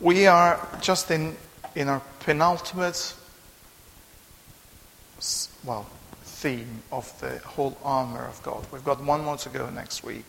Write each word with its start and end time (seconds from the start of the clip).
We 0.00 0.28
are 0.28 0.64
just 0.80 1.10
in, 1.10 1.36
in 1.74 1.88
our 1.88 2.00
penultimate, 2.20 3.14
well, 5.64 5.88
theme 6.22 6.82
of 6.92 7.20
the 7.20 7.38
whole 7.38 7.76
armor 7.82 8.24
of 8.24 8.40
God. 8.44 8.64
We've 8.72 8.84
got 8.84 9.02
one 9.02 9.24
more 9.24 9.36
to 9.38 9.48
go 9.48 9.68
next 9.70 10.04
week. 10.04 10.24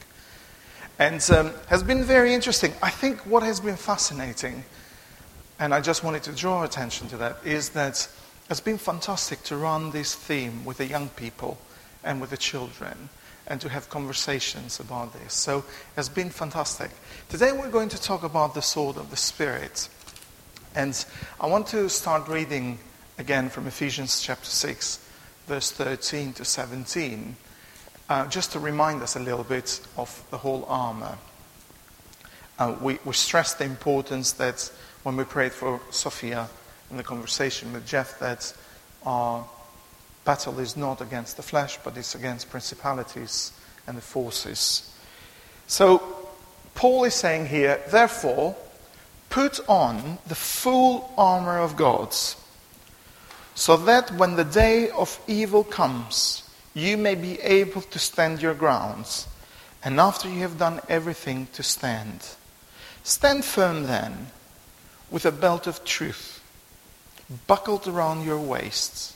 And 0.97 1.23
um, 1.29 1.51
has 1.67 1.83
been 1.83 2.03
very 2.03 2.33
interesting. 2.33 2.73
I 2.81 2.89
think 2.89 3.19
what 3.27 3.43
has 3.43 3.59
been 3.59 3.75
fascinating, 3.75 4.63
and 5.59 5.71
I 5.71 5.81
just 5.81 6.03
wanted 6.03 6.23
to 6.23 6.31
draw 6.31 6.63
attention 6.63 7.07
to 7.09 7.17
that, 7.17 7.37
is 7.45 7.69
that 7.69 8.09
it's 8.49 8.59
been 8.59 8.79
fantastic 8.79 9.43
to 9.43 9.55
run 9.55 9.91
this 9.91 10.15
theme 10.15 10.65
with 10.65 10.77
the 10.77 10.87
young 10.87 11.09
people 11.09 11.59
and 12.03 12.19
with 12.19 12.31
the 12.31 12.37
children 12.37 13.09
and 13.49 13.59
to 13.61 13.69
have 13.69 13.89
conversations 13.89 14.79
about 14.79 15.11
this. 15.13 15.33
So 15.33 15.65
it's 15.97 16.07
been 16.07 16.29
fantastic. 16.29 16.91
Today 17.29 17.51
we're 17.51 17.71
going 17.71 17.89
to 17.89 18.01
talk 18.01 18.23
about 18.23 18.53
the 18.53 18.61
sword 18.61 18.97
of 18.97 19.09
the 19.09 19.17
Spirit. 19.17 19.89
And 20.75 21.03
I 21.41 21.47
want 21.47 21.65
to 21.67 21.89
start 21.89 22.27
reading 22.27 22.77
again 23.17 23.49
from 23.49 23.65
Ephesians 23.65 24.21
chapter 24.21 24.45
6, 24.45 24.99
verse 25.47 25.71
13 25.71 26.33
to 26.33 26.45
17, 26.45 27.35
uh, 28.07 28.27
just 28.27 28.51
to 28.51 28.59
remind 28.59 29.01
us 29.01 29.15
a 29.15 29.19
little 29.19 29.43
bit 29.43 29.81
of 29.97 30.23
the 30.29 30.37
whole 30.37 30.63
armor. 30.69 31.17
Uh, 32.59 32.75
we, 32.81 32.99
we 33.03 33.13
stressed 33.13 33.57
the 33.57 33.65
importance 33.65 34.33
that 34.33 34.71
when 35.03 35.15
we 35.15 35.23
prayed 35.23 35.53
for 35.53 35.81
Sophia 35.89 36.47
in 36.91 36.97
the 36.97 37.03
conversation 37.03 37.73
with 37.73 37.87
Jeff, 37.87 38.19
that 38.19 38.53
our 39.05 39.47
battle 40.25 40.59
is 40.59 40.77
not 40.77 41.01
against 41.01 41.37
the 41.37 41.43
flesh, 41.43 41.79
but 41.83 41.97
it's 41.97 42.15
against 42.15 42.49
principalities 42.49 43.51
and 43.87 43.97
the 43.97 44.01
forces. 44.01 44.93
So, 45.67 46.01
Paul 46.75 47.03
is 47.05 47.13
saying 47.13 47.47
here, 47.47 47.81
therefore, 47.89 48.55
put 49.29 49.59
on 49.67 50.17
the 50.27 50.35
full 50.35 51.13
armor 51.17 51.59
of 51.59 51.75
God, 51.75 52.13
so 53.55 53.77
that 53.77 54.11
when 54.11 54.35
the 54.35 54.43
day 54.43 54.89
of 54.89 55.19
evil 55.27 55.63
comes, 55.63 56.43
you 56.73 56.97
may 56.97 57.15
be 57.15 57.39
able 57.41 57.81
to 57.81 57.99
stand 57.99 58.41
your 58.41 58.53
grounds, 58.53 59.27
and 59.83 59.99
after 59.99 60.29
you 60.29 60.39
have 60.41 60.57
done 60.57 60.79
everything, 60.87 61.47
to 61.53 61.63
stand. 61.63 62.35
Stand 63.03 63.43
firm 63.45 63.83
then, 63.83 64.27
with 65.09 65.25
a 65.25 65.31
belt 65.31 65.67
of 65.67 65.83
truth 65.83 66.39
buckled 67.47 67.87
around 67.87 68.25
your 68.25 68.39
waists 68.39 69.15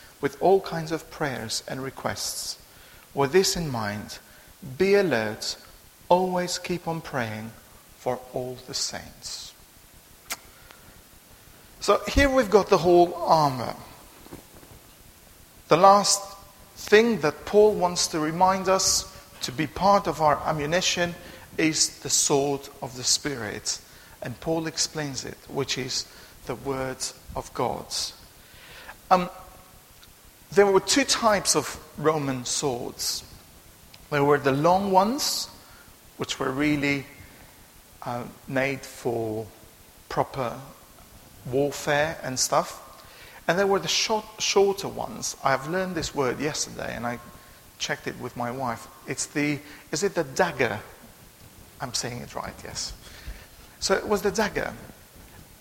with 0.21 0.41
all 0.41 0.61
kinds 0.61 0.91
of 0.91 1.09
prayers 1.11 1.63
and 1.67 1.83
requests. 1.83 2.57
With 3.13 3.33
this 3.33 3.57
in 3.57 3.69
mind, 3.69 4.19
be 4.77 4.93
alert, 4.93 5.57
always 6.07 6.57
keep 6.57 6.87
on 6.87 7.01
praying 7.01 7.51
for 7.97 8.19
all 8.33 8.57
the 8.67 8.73
saints. 8.73 9.53
So 11.79 11.99
here 12.07 12.29
we've 12.29 12.49
got 12.49 12.69
the 12.69 12.77
whole 12.77 13.13
armor. 13.15 13.75
The 15.67 15.77
last 15.77 16.21
thing 16.75 17.21
that 17.21 17.45
Paul 17.45 17.73
wants 17.73 18.07
to 18.07 18.19
remind 18.19 18.69
us 18.69 19.07
to 19.41 19.51
be 19.51 19.65
part 19.65 20.07
of 20.07 20.21
our 20.21 20.39
ammunition 20.45 21.15
is 21.57 21.99
the 21.99 22.09
sword 22.09 22.61
of 22.81 22.95
the 22.97 23.03
Spirit. 23.03 23.79
And 24.21 24.39
Paul 24.39 24.67
explains 24.67 25.25
it, 25.25 25.37
which 25.47 25.77
is 25.77 26.05
the 26.45 26.55
Word 26.55 27.03
of 27.35 27.51
God. 27.53 27.85
Um, 29.09 29.29
there 30.51 30.65
were 30.65 30.79
two 30.79 31.03
types 31.03 31.55
of 31.55 31.79
Roman 31.97 32.45
swords. 32.45 33.23
There 34.09 34.23
were 34.23 34.37
the 34.37 34.51
long 34.51 34.91
ones, 34.91 35.49
which 36.17 36.39
were 36.39 36.51
really 36.51 37.05
uh, 38.03 38.23
made 38.47 38.81
for 38.81 39.47
proper 40.09 40.59
warfare 41.49 42.17
and 42.23 42.37
stuff. 42.37 42.79
And 43.47 43.57
there 43.57 43.67
were 43.67 43.79
the 43.79 43.87
short, 43.87 44.25
shorter 44.39 44.87
ones. 44.87 45.37
I've 45.43 45.67
learned 45.69 45.95
this 45.95 46.13
word 46.13 46.39
yesterday 46.39 46.95
and 46.95 47.07
I 47.07 47.19
checked 47.79 48.07
it 48.07 48.19
with 48.19 48.35
my 48.35 48.51
wife. 48.51 48.87
It's 49.07 49.25
the, 49.27 49.59
is 49.91 50.03
it 50.03 50.15
the 50.15 50.23
dagger? 50.23 50.79
I'm 51.79 51.93
saying 51.93 52.19
it 52.19 52.35
right, 52.35 52.53
yes. 52.63 52.93
So 53.79 53.95
it 53.95 54.07
was 54.07 54.21
the 54.21 54.31
dagger. 54.31 54.73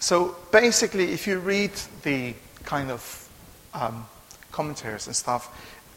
So 0.01 0.37
basically, 0.51 1.12
if 1.12 1.27
you 1.27 1.39
read 1.39 1.72
the 2.03 2.34
kind 2.65 2.91
of 2.91 3.28
um, 3.72 4.07
commentaries 4.53 5.06
and 5.06 5.16
stuff, 5.16 5.49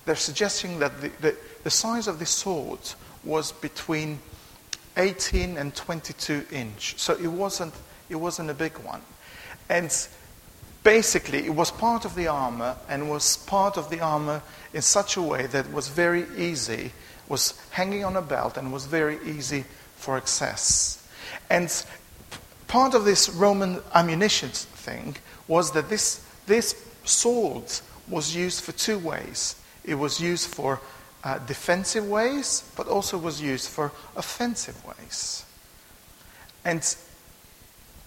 they're 0.05 0.15
suggesting 0.15 0.79
that 0.79 1.01
the, 1.01 1.09
the, 1.21 1.35
the 1.63 1.69
size 1.69 2.07
of 2.07 2.19
the 2.19 2.25
sword 2.25 2.79
was 3.23 3.51
between 3.51 4.19
18 4.97 5.57
and 5.57 5.73
22 5.75 6.45
inch. 6.51 6.99
So 6.99 7.13
it 7.15 7.27
wasn't, 7.27 7.73
it 8.09 8.15
wasn't 8.15 8.49
a 8.49 8.53
big 8.53 8.77
one. 8.79 9.01
And 9.69 9.95
basically, 10.83 11.45
it 11.45 11.55
was 11.55 11.71
part 11.71 12.05
of 12.05 12.15
the 12.15 12.27
armor 12.27 12.75
and 12.89 13.09
was 13.09 13.37
part 13.37 13.77
of 13.77 13.89
the 13.89 14.01
armor 14.01 14.41
in 14.73 14.81
such 14.81 15.17
a 15.17 15.21
way 15.21 15.47
that 15.47 15.71
was 15.71 15.87
very 15.87 16.25
easy, 16.37 16.91
was 17.29 17.59
hanging 17.71 18.03
on 18.03 18.15
a 18.15 18.21
belt 18.21 18.57
and 18.57 18.73
was 18.73 18.85
very 18.85 19.17
easy 19.25 19.63
for 19.95 20.17
access. 20.17 21.07
And 21.49 21.71
part 22.67 22.93
of 22.93 23.05
this 23.05 23.29
Roman 23.29 23.79
ammunition 23.93 24.49
thing 24.49 25.15
was 25.47 25.71
that 25.71 25.89
this, 25.89 26.23
this 26.45 26.75
sword 27.05 27.71
was 28.13 28.35
used 28.35 28.63
for 28.63 28.71
two 28.71 28.99
ways. 28.99 29.55
It 29.83 29.95
was 29.95 30.21
used 30.21 30.47
for 30.47 30.79
uh, 31.23 31.39
defensive 31.39 32.07
ways, 32.07 32.69
but 32.75 32.87
also 32.87 33.17
was 33.17 33.41
used 33.41 33.69
for 33.69 33.91
offensive 34.15 34.83
ways. 34.85 35.45
And 36.63 36.95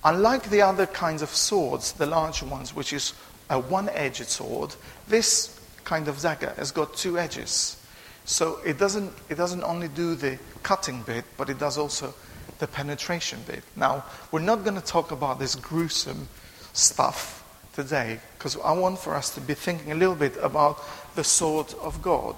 unlike 0.04 0.48
the 0.48 0.62
other 0.62 0.86
kinds 0.86 1.22
of 1.22 1.30
swords, 1.30 1.92
the 1.92 2.06
larger 2.06 2.46
ones, 2.46 2.74
which 2.74 2.92
is 2.92 3.12
a 3.50 3.58
one 3.58 3.88
edged 3.90 4.28
sword, 4.28 4.74
this 5.08 5.60
kind 5.84 6.08
of 6.08 6.20
dagger 6.20 6.54
has 6.56 6.70
got 6.70 6.96
two 6.96 7.18
edges. 7.18 7.76
So 8.24 8.58
it 8.64 8.78
doesn't, 8.78 9.12
it 9.28 9.36
doesn't 9.36 9.62
only 9.62 9.88
do 9.88 10.14
the 10.14 10.38
cutting 10.62 11.02
bit, 11.02 11.24
but 11.36 11.48
it 11.48 11.58
does 11.58 11.78
also 11.78 12.12
the 12.58 12.66
penetration 12.66 13.40
bit. 13.46 13.62
Now, 13.76 14.04
we're 14.32 14.40
not 14.40 14.64
going 14.64 14.74
to 14.74 14.84
talk 14.84 15.12
about 15.12 15.38
this 15.38 15.54
gruesome 15.54 16.28
stuff 16.72 17.35
today 17.76 18.18
because 18.36 18.56
I 18.56 18.72
want 18.72 18.98
for 18.98 19.14
us 19.14 19.32
to 19.34 19.40
be 19.40 19.54
thinking 19.54 19.92
a 19.92 19.94
little 19.94 20.14
bit 20.14 20.34
about 20.42 20.82
the 21.14 21.22
sword 21.22 21.74
of 21.80 22.02
God. 22.02 22.36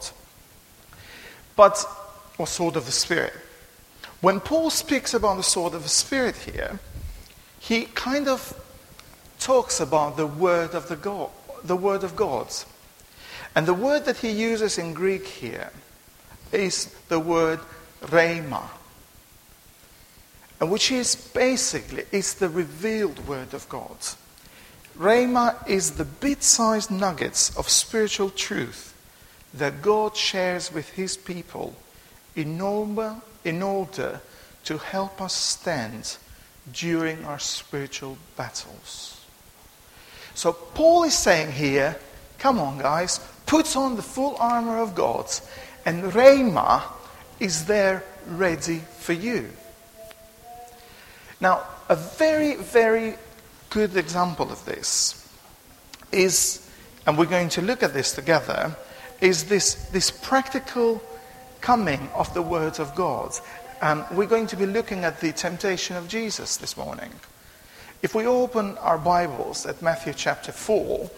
But, 1.57 1.83
or 2.37 2.47
sword 2.47 2.77
of 2.77 2.85
the 2.85 2.93
Spirit. 2.93 3.33
When 4.21 4.41
Paul 4.41 4.69
speaks 4.69 5.15
about 5.15 5.37
the 5.37 5.45
sword 5.45 5.75
of 5.75 5.85
the 5.85 5.89
Spirit 5.89 6.37
here, 6.37 6.81
he 7.61 7.85
kind 7.85 8.29
of 8.29 8.53
talks 9.39 9.81
about 9.81 10.17
the 10.17 10.27
word 10.27 10.75
of 10.75 10.89
the 10.89 10.97
God, 10.97 11.31
the 11.63 11.77
word 11.77 12.03
of 12.03 12.17
God. 12.17 12.49
And 13.55 13.67
the 13.67 13.75
word 13.75 14.05
that 14.07 14.19
he 14.19 14.31
uses 14.31 14.77
in 14.77 14.93
Greek 14.93 15.27
here 15.27 15.71
is 16.53 16.87
the 17.09 17.21
word 17.21 17.61
rhema. 18.03 18.69
And 20.61 20.71
which 20.71 20.91
is 20.91 21.15
basically 21.15 22.05
is 22.11 22.35
the 22.35 22.49
revealed 22.49 23.27
word 23.29 23.55
of 23.55 23.69
God. 23.69 23.97
Rhema 24.99 25.55
is 25.69 25.93
the 25.93 26.05
bit 26.05 26.43
sized 26.43 26.91
nuggets 26.91 27.57
of 27.57 27.69
spiritual 27.69 28.31
truth 28.31 28.95
that 29.55 29.81
God 29.81 30.17
shares 30.17 30.73
with 30.73 30.91
his 30.91 31.17
people 31.17 31.77
in 32.35 32.61
order, 32.61 33.17
in 33.45 33.63
order 33.63 34.21
to 34.65 34.79
help 34.79 35.23
us 35.23 35.35
stand 35.35 36.17
during 36.73 37.25
our 37.25 37.39
spiritual 37.39 38.19
battles. 38.37 39.25
So, 40.35 40.53
Paul 40.53 41.05
is 41.05 41.17
saying 41.17 41.53
here, 41.53 41.97
come 42.39 42.59
on, 42.59 42.79
guys, 42.79 43.21
put 43.47 43.77
on 43.77 43.97
the 43.97 44.03
full 44.03 44.37
armor 44.39 44.79
of 44.79 44.95
God, 44.95 45.27
and 45.87 46.05
Rhema 46.13 46.83
is 47.41 47.67
there 47.67 48.05
ready 48.27 48.83
for 48.99 49.13
you. 49.13 49.49
Now, 51.41 51.63
a 51.89 51.97
very, 51.97 52.57
very 52.57 53.15
good 53.71 53.97
example 53.97 54.51
of 54.51 54.65
this 54.65 55.29
is, 56.13 56.69
and 57.07 57.19
we're 57.19 57.27
going 57.27 57.51
to 57.51 57.63
look 57.63 57.83
at 57.83 57.95
this 57.95 58.13
together, 58.13 58.77
is 59.21 59.45
this, 59.45 59.75
this 59.91 60.11
practical 60.11 61.03
coming 61.61 62.09
of 62.15 62.33
the 62.35 62.43
Word 62.43 62.79
of 62.81 62.95
God. 62.95 63.33
Um, 63.81 64.05
we're 64.13 64.27
going 64.27 64.47
to 64.49 64.57
be 64.57 64.67
looking 64.67 65.05
at 65.05 65.21
the 65.21 65.33
temptation 65.33 65.97
of 65.97 66.09
Jesus 66.09 66.57
this 66.57 66.77
morning. 66.77 67.13
If 68.03 68.15
we 68.15 68.27
open 68.27 68.79
our 68.79 68.99
Bibles 68.99 69.67
at 69.67 69.83
Matthew 69.83 70.15
chapter 70.15 70.53
4, 70.53 71.11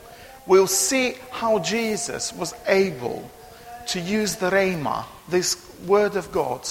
we'll 0.46 0.66
see 0.66 1.14
how 1.30 1.58
Jesus 1.58 2.32
was 2.32 2.54
able 2.66 3.30
to 3.88 4.00
use 4.00 4.36
the 4.36 4.50
Rhema, 4.50 5.04
this 5.28 5.56
word 5.86 6.16
of 6.16 6.32
God, 6.32 6.66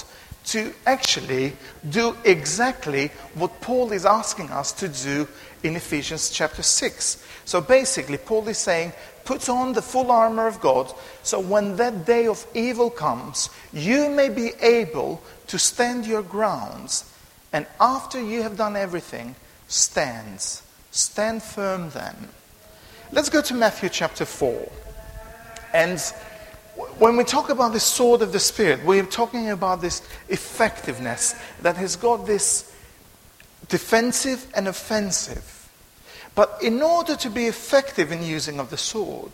to 0.51 0.73
actually 0.85 1.53
do 1.89 2.15
exactly 2.25 3.11
what 3.35 3.61
Paul 3.61 3.91
is 3.91 4.05
asking 4.05 4.49
us 4.49 4.71
to 4.73 4.87
do 4.87 5.27
in 5.63 5.75
Ephesians 5.75 6.29
chapter 6.29 6.63
6. 6.63 7.23
So 7.45 7.61
basically, 7.61 8.17
Paul 8.17 8.47
is 8.47 8.57
saying, 8.57 8.93
put 9.25 9.47
on 9.47 9.73
the 9.73 9.81
full 9.81 10.11
armor 10.11 10.47
of 10.47 10.59
God, 10.59 10.91
so 11.21 11.39
when 11.39 11.75
that 11.75 12.05
day 12.05 12.27
of 12.27 12.45
evil 12.55 12.89
comes, 12.89 13.49
you 13.71 14.09
may 14.09 14.29
be 14.29 14.51
able 14.61 15.21
to 15.47 15.59
stand 15.59 16.05
your 16.05 16.23
grounds, 16.23 17.11
and 17.53 17.67
after 17.79 18.21
you 18.21 18.41
have 18.41 18.57
done 18.57 18.75
everything, 18.75 19.35
stand. 19.67 20.39
Stand 20.91 21.43
firm 21.43 21.91
then. 21.91 22.15
Let's 23.11 23.29
go 23.29 23.41
to 23.41 23.53
Matthew 23.53 23.89
chapter 23.89 24.25
4. 24.25 24.71
And 25.73 26.01
when 26.97 27.17
we 27.17 27.23
talk 27.23 27.49
about 27.49 27.73
the 27.73 27.79
sword 27.79 28.21
of 28.21 28.31
the 28.31 28.39
Spirit, 28.39 28.83
we're 28.85 29.05
talking 29.05 29.49
about 29.49 29.81
this 29.81 30.01
effectiveness 30.29 31.35
that 31.61 31.77
has 31.77 31.95
got 31.95 32.25
this 32.25 32.73
defensive 33.67 34.47
and 34.55 34.67
offensive. 34.67 35.69
But 36.35 36.57
in 36.61 36.81
order 36.81 37.15
to 37.17 37.29
be 37.29 37.45
effective 37.47 38.11
in 38.11 38.23
using 38.23 38.59
of 38.59 38.69
the 38.69 38.77
sword, 38.77 39.31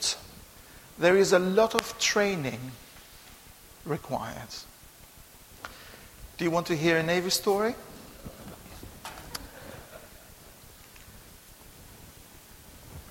there 0.97 1.18
is 1.18 1.33
a 1.33 1.39
lot 1.39 1.75
of 1.75 1.97
training 2.00 2.71
required. 3.86 4.56
Do 6.38 6.45
you 6.45 6.51
want 6.51 6.68
to 6.68 6.75
hear 6.75 6.98
a 6.98 7.03
Navy 7.03 7.30
story? 7.30 7.75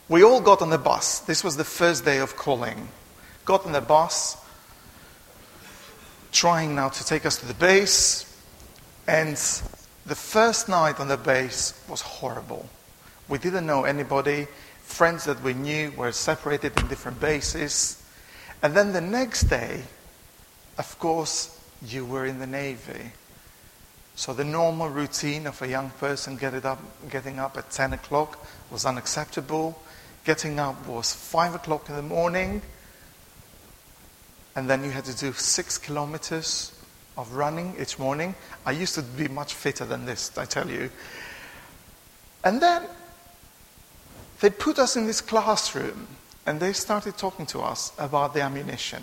We 0.08 0.22
all 0.22 0.40
got 0.40 0.60
on 0.60 0.70
the 0.70 0.78
bus. 0.78 1.20
This 1.20 1.42
was 1.42 1.56
the 1.56 1.64
first 1.64 2.04
day 2.04 2.18
of 2.18 2.36
calling. 2.36 2.88
Got 3.44 3.66
on 3.66 3.72
the 3.72 3.80
bus, 3.80 4.36
trying 6.32 6.74
now 6.74 6.88
to 6.88 7.04
take 7.04 7.26
us 7.26 7.36
to 7.38 7.46
the 7.46 7.54
base. 7.54 8.24
And 9.06 9.36
the 10.06 10.14
first 10.14 10.68
night 10.68 10.98
on 10.98 11.08
the 11.08 11.16
base 11.16 11.78
was 11.88 12.00
horrible. 12.00 12.68
We 13.28 13.38
didn't 13.38 13.66
know 13.66 13.84
anybody. 13.84 14.46
Friends 14.82 15.24
that 15.24 15.42
we 15.42 15.54
knew 15.54 15.92
were 15.92 16.12
separated 16.12 16.78
in 16.80 16.88
different 16.88 17.20
bases. 17.20 18.02
And 18.62 18.74
then 18.74 18.92
the 18.92 19.00
next 19.00 19.44
day, 19.44 19.82
of 20.78 20.98
course, 20.98 21.60
you 21.86 22.06
were 22.06 22.24
in 22.24 22.38
the 22.38 22.46
Navy. 22.46 23.12
So 24.16 24.32
the 24.32 24.44
normal 24.44 24.88
routine 24.88 25.46
of 25.46 25.60
a 25.60 25.68
young 25.68 25.90
person 25.90 26.36
getting 26.36 26.64
up, 26.64 26.80
getting 27.10 27.38
up 27.38 27.56
at 27.56 27.70
10 27.70 27.92
o'clock 27.94 28.46
was 28.70 28.86
unacceptable. 28.86 29.78
Getting 30.24 30.58
up 30.58 30.86
was 30.86 31.12
5 31.12 31.56
o'clock 31.56 31.88
in 31.90 31.96
the 31.96 32.02
morning. 32.02 32.62
And 34.56 34.70
then 34.70 34.84
you 34.84 34.90
had 34.90 35.04
to 35.06 35.16
do 35.16 35.32
six 35.32 35.78
kilometers 35.78 36.72
of 37.16 37.32
running 37.32 37.74
each 37.80 37.98
morning. 37.98 38.34
I 38.64 38.72
used 38.72 38.94
to 38.94 39.02
be 39.02 39.28
much 39.28 39.54
fitter 39.54 39.84
than 39.84 40.06
this, 40.06 40.36
I 40.38 40.44
tell 40.44 40.68
you. 40.68 40.90
And 42.44 42.60
then 42.60 42.84
they 44.40 44.50
put 44.50 44.78
us 44.78 44.96
in 44.96 45.06
this 45.06 45.20
classroom 45.20 46.06
and 46.46 46.60
they 46.60 46.72
started 46.72 47.16
talking 47.16 47.46
to 47.46 47.60
us 47.60 47.92
about 47.98 48.34
the 48.34 48.42
ammunition. 48.42 49.02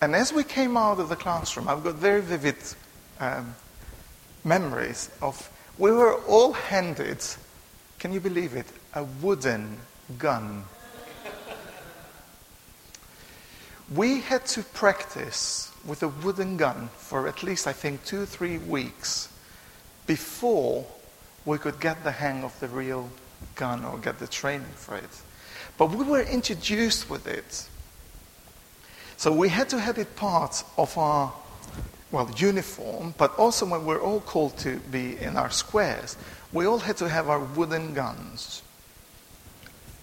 And 0.00 0.16
as 0.16 0.32
we 0.32 0.42
came 0.42 0.76
out 0.76 0.98
of 0.98 1.08
the 1.08 1.16
classroom, 1.16 1.68
I've 1.68 1.84
got 1.84 1.94
very 1.94 2.20
vivid 2.20 2.56
um, 3.20 3.54
memories 4.42 5.10
of 5.22 5.48
we 5.78 5.92
were 5.92 6.14
all 6.22 6.52
handed, 6.52 7.24
can 8.00 8.12
you 8.12 8.18
believe 8.18 8.56
it, 8.56 8.66
a 8.94 9.04
wooden 9.04 9.78
gun. 10.18 10.64
We 13.94 14.20
had 14.20 14.46
to 14.46 14.62
practice 14.62 15.72
with 15.84 16.02
a 16.02 16.08
wooden 16.08 16.56
gun 16.56 16.88
for 16.96 17.28
at 17.28 17.42
least, 17.42 17.66
I 17.66 17.72
think, 17.72 18.04
two, 18.04 18.26
three 18.26 18.58
weeks 18.58 19.28
before 20.06 20.86
we 21.44 21.58
could 21.58 21.80
get 21.80 22.04
the 22.04 22.12
hang 22.12 22.44
of 22.44 22.58
the 22.60 22.68
real 22.68 23.10
gun 23.56 23.84
or 23.84 23.98
get 23.98 24.18
the 24.18 24.28
training 24.28 24.66
for 24.74 24.96
it. 24.96 25.22
But 25.76 25.90
we 25.90 26.04
were 26.04 26.22
introduced 26.22 27.10
with 27.10 27.26
it 27.26 27.68
so 29.22 29.30
we 29.30 29.50
had 29.50 29.68
to 29.68 29.78
have 29.78 29.98
it 29.98 30.16
part 30.16 30.64
of 30.76 30.98
our, 30.98 31.32
well, 32.10 32.28
uniform, 32.36 33.14
but 33.18 33.32
also 33.38 33.64
when 33.64 33.84
we're 33.84 34.00
all 34.00 34.18
called 34.18 34.58
to 34.58 34.78
be 34.90 35.16
in 35.16 35.36
our 35.36 35.48
squares, 35.48 36.16
we 36.52 36.66
all 36.66 36.80
had 36.80 36.96
to 36.96 37.08
have 37.08 37.28
our 37.28 37.38
wooden 37.38 37.94
guns 37.94 38.64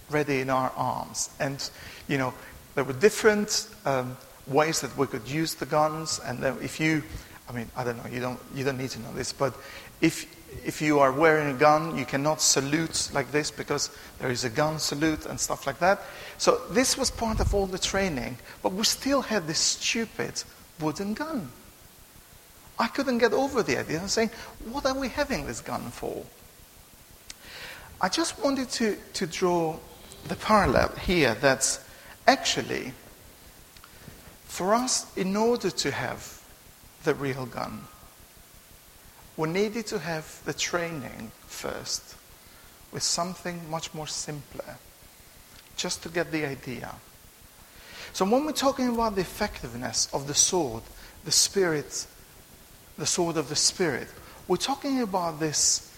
ready 0.08 0.40
in 0.40 0.48
our 0.48 0.72
arms. 0.74 1.28
And, 1.38 1.68
you 2.08 2.16
know, 2.16 2.32
there 2.80 2.86
were 2.86 2.94
different 2.94 3.68
um, 3.84 4.16
ways 4.46 4.80
that 4.80 4.96
we 4.96 5.06
could 5.06 5.28
use 5.28 5.52
the 5.52 5.66
guns. 5.66 6.18
And 6.24 6.38
then 6.38 6.56
if 6.62 6.80
you, 6.80 7.02
I 7.46 7.52
mean, 7.52 7.68
I 7.76 7.84
don't 7.84 7.98
know, 7.98 8.10
you 8.10 8.20
don't, 8.20 8.40
you 8.54 8.64
don't 8.64 8.78
need 8.78 8.88
to 8.92 9.00
know 9.00 9.12
this, 9.12 9.34
but 9.34 9.52
if 10.00 10.24
if 10.64 10.80
you 10.80 10.98
are 10.98 11.12
wearing 11.12 11.54
a 11.54 11.58
gun, 11.58 11.98
you 11.98 12.06
cannot 12.06 12.40
salute 12.40 13.10
like 13.12 13.30
this 13.32 13.50
because 13.50 13.90
there 14.18 14.30
is 14.30 14.44
a 14.44 14.48
gun 14.48 14.78
salute 14.78 15.26
and 15.26 15.38
stuff 15.38 15.66
like 15.66 15.78
that. 15.80 16.00
So 16.38 16.62
this 16.70 16.96
was 16.96 17.10
part 17.10 17.38
of 17.38 17.54
all 17.54 17.66
the 17.66 17.78
training, 17.78 18.38
but 18.62 18.72
we 18.72 18.84
still 18.84 19.20
had 19.20 19.46
this 19.46 19.58
stupid 19.58 20.42
wooden 20.80 21.12
gun. 21.12 21.50
I 22.78 22.86
couldn't 22.86 23.18
get 23.18 23.34
over 23.34 23.62
the 23.62 23.76
idea 23.76 24.02
of 24.02 24.10
saying, 24.10 24.30
what 24.72 24.86
are 24.86 24.98
we 24.98 25.08
having 25.08 25.44
this 25.46 25.60
gun 25.60 25.82
for? 25.90 26.24
I 28.00 28.08
just 28.08 28.42
wanted 28.42 28.70
to, 28.70 28.96
to 29.12 29.26
draw 29.26 29.76
the 30.28 30.36
parallel 30.36 30.88
here 30.96 31.34
that 31.42 31.78
actually, 32.30 32.92
for 34.44 34.72
us, 34.72 35.06
in 35.16 35.36
order 35.36 35.68
to 35.68 35.90
have 35.90 36.40
the 37.02 37.12
real 37.14 37.44
gun, 37.44 37.80
we 39.36 39.48
needed 39.48 39.86
to 39.86 39.98
have 39.98 40.40
the 40.44 40.52
training 40.52 41.32
first 41.46 42.14
with 42.92 43.02
something 43.02 43.68
much 43.68 43.92
more 43.94 44.06
simpler, 44.06 44.76
just 45.76 46.04
to 46.04 46.08
get 46.08 46.30
the 46.30 46.44
idea. 46.46 46.94
So 48.12 48.24
when 48.24 48.44
we're 48.44 48.52
talking 48.52 48.88
about 48.88 49.16
the 49.16 49.22
effectiveness 49.22 50.08
of 50.12 50.28
the 50.28 50.34
sword, 50.34 50.84
the 51.24 51.32
spirit, 51.32 52.06
the 52.96 53.06
sword 53.06 53.38
of 53.38 53.48
the 53.48 53.56
spirit, 53.56 54.08
we're 54.46 54.56
talking 54.56 55.00
about 55.02 55.40
this 55.40 55.92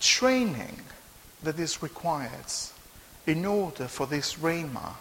training 0.00 0.80
that 1.44 1.60
is 1.60 1.80
required 1.80 2.52
in 3.26 3.44
order 3.44 3.86
for 3.86 4.06
this 4.06 4.34
rhema 4.34 4.94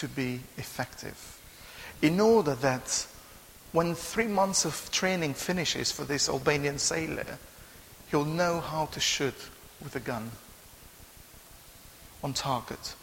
to 0.00 0.08
be 0.08 0.40
effective. 0.56 1.38
In 2.00 2.20
order 2.20 2.54
that 2.54 3.06
when 3.72 3.94
three 3.94 4.26
months 4.26 4.64
of 4.64 4.90
training 4.90 5.34
finishes 5.34 5.92
for 5.92 6.04
this 6.04 6.26
Albanian 6.26 6.78
sailor, 6.78 7.38
he'll 8.10 8.24
know 8.24 8.60
how 8.60 8.86
to 8.86 8.98
shoot 8.98 9.34
with 9.84 9.94
a 9.94 10.00
gun 10.00 10.30
on 12.24 12.32
target. 12.32 12.94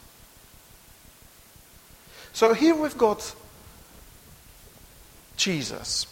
So 2.32 2.52
here 2.52 2.74
we've 2.74 2.98
got 2.98 3.32
Jesus. 5.36 6.06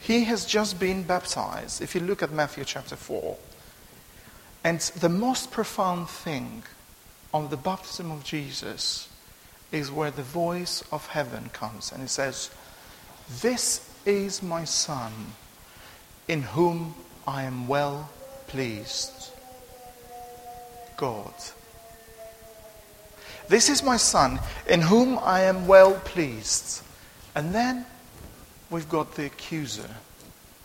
He 0.00 0.24
has 0.24 0.46
just 0.46 0.80
been 0.80 1.02
baptized, 1.02 1.82
if 1.82 1.94
you 1.94 2.00
look 2.00 2.22
at 2.22 2.32
Matthew 2.32 2.64
chapter 2.64 2.96
4. 2.96 3.36
And 4.64 4.80
the 4.80 5.10
most 5.10 5.50
profound 5.50 6.08
thing 6.08 6.62
on 7.34 7.50
the 7.50 7.58
baptism 7.58 8.10
of 8.10 8.24
Jesus 8.24 9.10
is 9.70 9.90
where 9.90 10.10
the 10.10 10.22
voice 10.22 10.82
of 10.90 11.06
heaven 11.08 11.50
comes 11.52 11.92
and 11.92 12.02
it 12.02 12.08
says, 12.08 12.50
this 13.42 13.88
is 14.06 14.42
my 14.42 14.64
Son, 14.64 15.12
in 16.28 16.42
whom 16.42 16.94
I 17.26 17.42
am 17.42 17.68
well 17.68 18.10
pleased. 18.46 19.30
God. 20.96 21.34
This 23.48 23.68
is 23.68 23.82
my 23.82 23.96
Son, 23.96 24.40
in 24.68 24.80
whom 24.80 25.18
I 25.22 25.40
am 25.42 25.66
well 25.66 25.94
pleased. 25.94 26.82
And 27.34 27.54
then 27.54 27.86
we've 28.70 28.88
got 28.88 29.14
the 29.14 29.26
accuser 29.26 29.88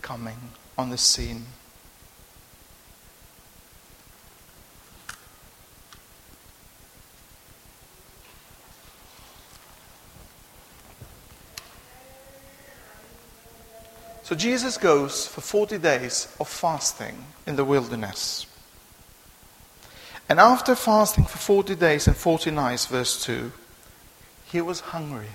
coming 0.02 0.36
on 0.76 0.90
the 0.90 0.98
scene. 0.98 1.46
So 14.24 14.34
Jesus 14.34 14.78
goes 14.78 15.26
for 15.26 15.42
40 15.42 15.76
days 15.76 16.34
of 16.40 16.48
fasting 16.48 17.26
in 17.46 17.56
the 17.56 17.64
wilderness. 17.64 18.46
And 20.30 20.40
after 20.40 20.74
fasting 20.74 21.24
for 21.24 21.36
40 21.36 21.74
days 21.74 22.06
and 22.06 22.16
40 22.16 22.50
nights, 22.50 22.86
verse 22.86 23.22
2, 23.22 23.52
he 24.46 24.62
was 24.62 24.80
hungry. 24.80 25.28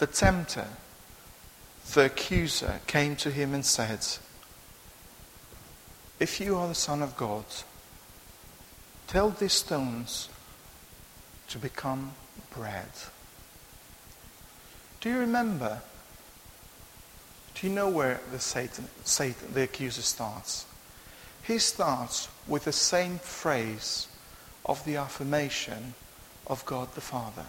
The 0.00 0.08
tempter 0.08 0.66
the 1.94 2.06
accuser 2.06 2.80
came 2.88 3.14
to 3.16 3.30
him 3.30 3.54
and 3.54 3.64
said, 3.64 4.04
If 6.18 6.40
you 6.40 6.56
are 6.56 6.66
the 6.66 6.74
Son 6.74 7.00
of 7.00 7.16
God, 7.16 7.44
tell 9.06 9.30
these 9.30 9.52
stones 9.52 10.28
to 11.48 11.58
become 11.58 12.12
bread. 12.50 12.90
Do 15.00 15.10
you 15.10 15.18
remember? 15.18 15.80
Do 17.60 17.66
you 17.66 17.72
know 17.72 17.88
where 17.88 18.20
the 18.30 18.38
Satan, 18.38 18.88
Satan, 19.02 19.52
the 19.52 19.62
accuser 19.62 20.02
starts? 20.02 20.64
He 21.42 21.58
starts 21.58 22.28
with 22.46 22.64
the 22.64 22.72
same 22.72 23.18
phrase 23.18 24.06
of 24.64 24.84
the 24.84 24.96
affirmation 24.96 25.94
of 26.46 26.64
God 26.66 26.94
the 26.94 27.00
Father. 27.00 27.46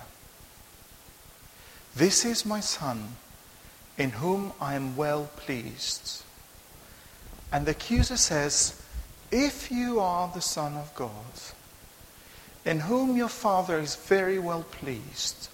This 1.95 2.25
is 2.25 2.43
my 2.43 2.59
Son, 2.59 3.17
in 3.99 4.11
whom 4.11 4.53
I 4.59 4.73
am 4.73 4.95
well 4.95 5.29
pleased. 5.35 6.23
And 7.51 7.67
the 7.67 7.71
accuser 7.71 8.17
says, 8.17 8.81
If 9.29 9.69
you 9.69 9.99
are 9.99 10.31
the 10.33 10.41
Son 10.41 10.75
of 10.75 10.93
God, 10.95 11.11
in 12.65 12.79
whom 12.79 13.15
your 13.15 13.29
Father 13.29 13.77
is 13.77 13.95
very 13.95 14.39
well 14.39 14.63
pleased, 14.63 15.49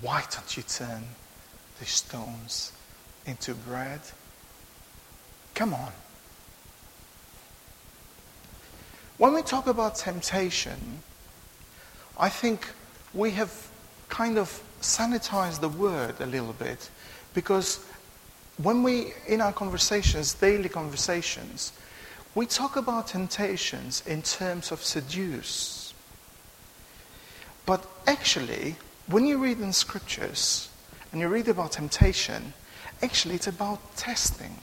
why 0.00 0.24
don't 0.30 0.56
you 0.56 0.62
turn 0.62 1.04
the 1.78 1.84
stones 1.84 2.72
into 3.26 3.54
bread? 3.54 4.00
Come 5.54 5.74
on. 5.74 5.92
When 9.18 9.34
we 9.34 9.42
talk 9.42 9.66
about 9.66 9.96
temptation, 9.96 11.00
I 12.18 12.28
think 12.28 12.68
we 13.14 13.30
have 13.32 13.68
kind 14.08 14.38
of 14.38 14.62
sanitized 14.80 15.60
the 15.60 15.68
word 15.68 16.14
a 16.20 16.26
little 16.26 16.52
bit 16.52 16.90
because 17.34 17.84
when 18.62 18.82
we, 18.82 19.12
in 19.26 19.40
our 19.40 19.52
conversations, 19.52 20.34
daily 20.34 20.68
conversations, 20.68 21.72
we 22.34 22.46
talk 22.46 22.76
about 22.76 23.08
temptations 23.08 24.02
in 24.06 24.22
terms 24.22 24.70
of 24.70 24.82
seduce. 24.82 25.94
But 27.64 27.86
actually, 28.06 28.76
when 29.08 29.26
you 29.26 29.38
read 29.38 29.60
in 29.60 29.72
scriptures 29.72 30.68
and 31.12 31.20
you 31.20 31.28
read 31.28 31.48
about 31.48 31.72
temptation, 31.72 32.52
actually 33.02 33.34
it's 33.34 33.46
about 33.46 33.96
testing. 33.96 34.56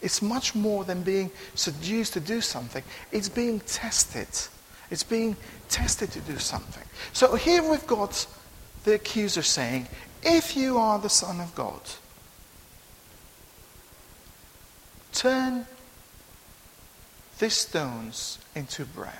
It's 0.00 0.22
much 0.22 0.54
more 0.54 0.84
than 0.84 1.02
being 1.02 1.30
seduced 1.54 2.12
to 2.14 2.20
do 2.20 2.40
something. 2.40 2.82
It's 3.10 3.28
being 3.28 3.60
tested. 3.60 4.28
It's 4.90 5.02
being 5.02 5.36
tested 5.68 6.12
to 6.12 6.20
do 6.20 6.38
something. 6.38 6.84
So 7.12 7.34
here 7.34 7.68
we've 7.68 7.86
got 7.86 8.26
the 8.84 8.94
accuser 8.94 9.42
saying, 9.42 9.88
If 10.22 10.56
you 10.56 10.78
are 10.78 10.98
the 10.98 11.10
Son 11.10 11.40
of 11.40 11.54
God, 11.54 11.80
turn 15.12 15.66
these 17.38 17.54
stones 17.54 18.38
into 18.54 18.84
bread. 18.84 19.12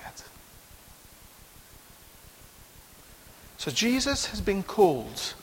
So 3.57 3.71
Jesus 3.71 4.27
has 4.27 4.39
been 4.39 4.63
called 4.63 5.33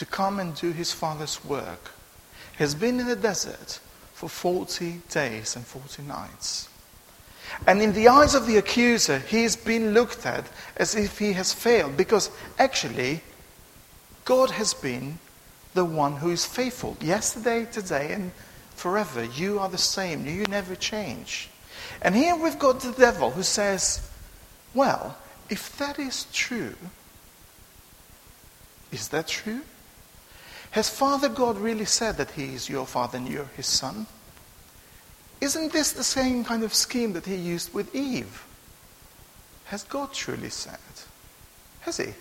to 0.00 0.06
come 0.06 0.40
and 0.40 0.54
do 0.54 0.72
his 0.72 0.92
Father's 0.92 1.44
work. 1.44 1.90
Has 2.56 2.74
been 2.74 2.98
in 3.00 3.06
the 3.06 3.16
desert 3.16 3.78
for 4.14 4.30
40 4.30 5.02
days 5.10 5.56
and 5.56 5.66
40 5.66 6.04
nights. 6.04 6.70
And 7.66 7.82
in 7.82 7.92
the 7.92 8.08
eyes 8.08 8.34
of 8.34 8.46
the 8.46 8.56
accuser, 8.56 9.18
he 9.18 9.42
has 9.42 9.56
been 9.56 9.92
looked 9.92 10.24
at 10.24 10.46
as 10.78 10.94
if 10.94 11.18
he 11.18 11.34
has 11.34 11.52
failed 11.52 11.98
because 11.98 12.30
actually, 12.58 13.20
God 14.24 14.52
has 14.52 14.72
been 14.72 15.18
the 15.74 15.84
one 15.84 16.16
who 16.16 16.30
is 16.30 16.46
faithful. 16.46 16.96
Yesterday, 17.02 17.66
today, 17.70 18.12
and 18.12 18.32
forever. 18.70 19.22
You 19.22 19.58
are 19.58 19.68
the 19.68 19.76
same. 19.76 20.24
You 20.24 20.44
never 20.44 20.76
change. 20.76 21.50
And 22.00 22.14
here 22.14 22.36
we've 22.36 22.58
got 22.58 22.80
the 22.80 22.92
devil 22.92 23.32
who 23.32 23.42
says, 23.42 24.08
well, 24.72 25.18
if 25.50 25.76
that 25.76 25.98
is 25.98 26.24
true, 26.32 26.76
is 28.90 29.08
that 29.08 29.28
true? 29.28 29.60
Has 30.70 30.88
Father 30.88 31.28
God 31.28 31.58
really 31.58 31.84
said 31.84 32.16
that 32.16 32.30
He 32.30 32.54
is 32.54 32.68
your 32.68 32.86
Father 32.86 33.18
and 33.18 33.28
you're 33.28 33.50
His 33.56 33.66
Son? 33.66 34.06
Isn't 35.40 35.72
this 35.72 35.92
the 35.92 36.04
same 36.04 36.44
kind 36.44 36.62
of 36.62 36.74
scheme 36.74 37.12
that 37.14 37.26
He 37.26 37.34
used 37.34 37.74
with 37.74 37.94
Eve? 37.94 38.44
Has 39.66 39.82
God 39.84 40.12
truly 40.12 40.50
said? 40.50 40.78
Has 41.80 41.96
He? 41.96 42.12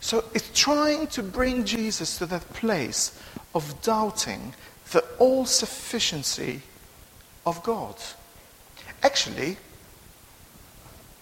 So 0.00 0.24
it's 0.34 0.50
trying 0.58 1.06
to 1.08 1.22
bring 1.22 1.64
Jesus 1.64 2.18
to 2.18 2.26
that 2.26 2.48
place 2.54 3.20
of 3.54 3.82
doubting 3.82 4.54
the 4.92 5.04
all 5.18 5.44
sufficiency 5.44 6.62
of 7.46 7.62
God. 7.62 7.96
Actually, 9.02 9.56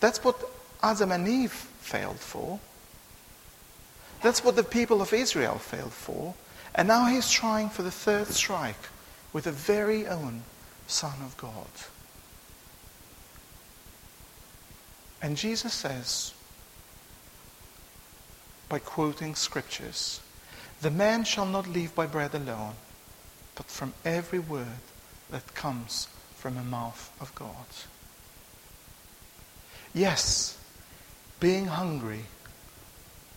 that's 0.00 0.23
what 0.23 0.40
Adam 0.83 1.12
and 1.12 1.28
Eve 1.28 1.52
failed 1.52 2.21
for. 2.21 2.61
That's 4.22 4.42
what 4.42 4.56
the 4.56 4.64
people 4.64 5.00
of 5.00 5.12
Israel 5.12 5.58
failed 5.58 5.92
for. 5.92 6.34
And 6.75 6.88
now 6.88 7.06
he's 7.06 7.30
trying 7.30 7.70
for 7.70 7.82
the 7.82 7.90
third 7.90 8.28
strike 8.28 8.88
with 9.32 9.44
the 9.44 9.52
very 9.52 10.06
own 10.06 10.42
Son 10.87 11.14
of 11.22 11.37
God. 11.37 11.66
And 15.20 15.37
Jesus 15.37 15.72
says, 15.72 16.32
by 18.68 18.78
quoting 18.78 19.34
scriptures, 19.34 20.20
the 20.80 20.90
man 20.90 21.25
shall 21.25 21.46
not 21.46 21.66
live 21.66 21.94
by 21.94 22.06
bread 22.06 22.34
alone, 22.34 22.75
but 23.56 23.66
from 23.66 23.94
every 24.04 24.38
word 24.38 24.66
that 25.30 25.54
comes 25.54 26.06
from 26.37 26.54
the 26.54 26.62
mouth 26.62 27.10
of 27.20 27.34
God. 27.34 27.66
Yes, 29.92 30.56
being 31.40 31.66
hungry 31.66 32.26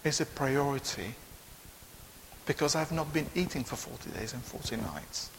is 0.03 0.21
a 0.21 0.25
priority 0.25 1.15
because 2.45 2.75
I've 2.75 2.91
not 2.91 3.13
been 3.13 3.27
eating 3.35 3.63
for 3.63 3.75
40 3.75 4.09
days 4.11 4.33
and 4.33 4.43
40 4.43 4.77
nights. 4.77 5.29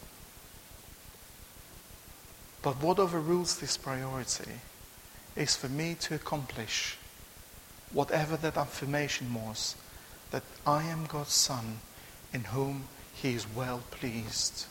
But 2.61 2.81
what 2.81 2.97
overrules 2.97 3.59
this 3.59 3.75
priority 3.75 4.51
is 5.35 5.55
for 5.55 5.67
me 5.67 5.95
to 6.01 6.15
accomplish 6.15 6.97
whatever 7.91 8.37
that 8.37 8.57
affirmation 8.57 9.33
was 9.33 9.75
that 10.31 10.43
I 10.65 10.83
am 10.83 11.05
God's 11.05 11.33
Son 11.33 11.79
in 12.33 12.45
whom 12.45 12.85
He 13.13 13.35
is 13.35 13.45
well 13.53 13.81
pleased. 13.91 14.65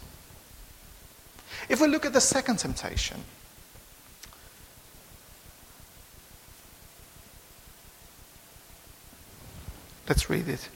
If 1.69 1.81
we 1.81 1.87
look 1.87 2.07
at 2.07 2.15
the 2.15 2.21
second 2.21 2.59
temptation, 2.59 3.23
let's 10.13 10.29
read 10.29 10.47
it. 10.47 10.69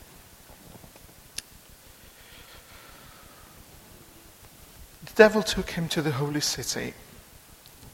The 5.04 5.12
devil 5.14 5.42
took 5.42 5.72
him 5.72 5.88
to 5.88 6.00
the 6.00 6.12
holy 6.12 6.40
city 6.40 6.94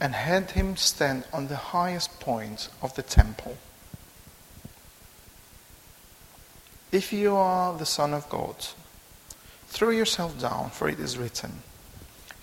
and 0.00 0.14
had 0.14 0.52
him 0.52 0.76
stand 0.76 1.24
on 1.32 1.48
the 1.48 1.56
highest 1.56 2.20
point 2.20 2.68
of 2.80 2.94
the 2.94 3.02
temple. 3.02 3.58
If 6.92 7.12
you 7.12 7.34
are 7.34 7.76
the 7.76 7.86
Son 7.86 8.14
of 8.14 8.28
God, 8.28 8.54
throw 9.66 9.90
yourself 9.90 10.40
down, 10.40 10.70
for 10.70 10.88
it 10.88 11.00
is 11.00 11.18
written. 11.18 11.64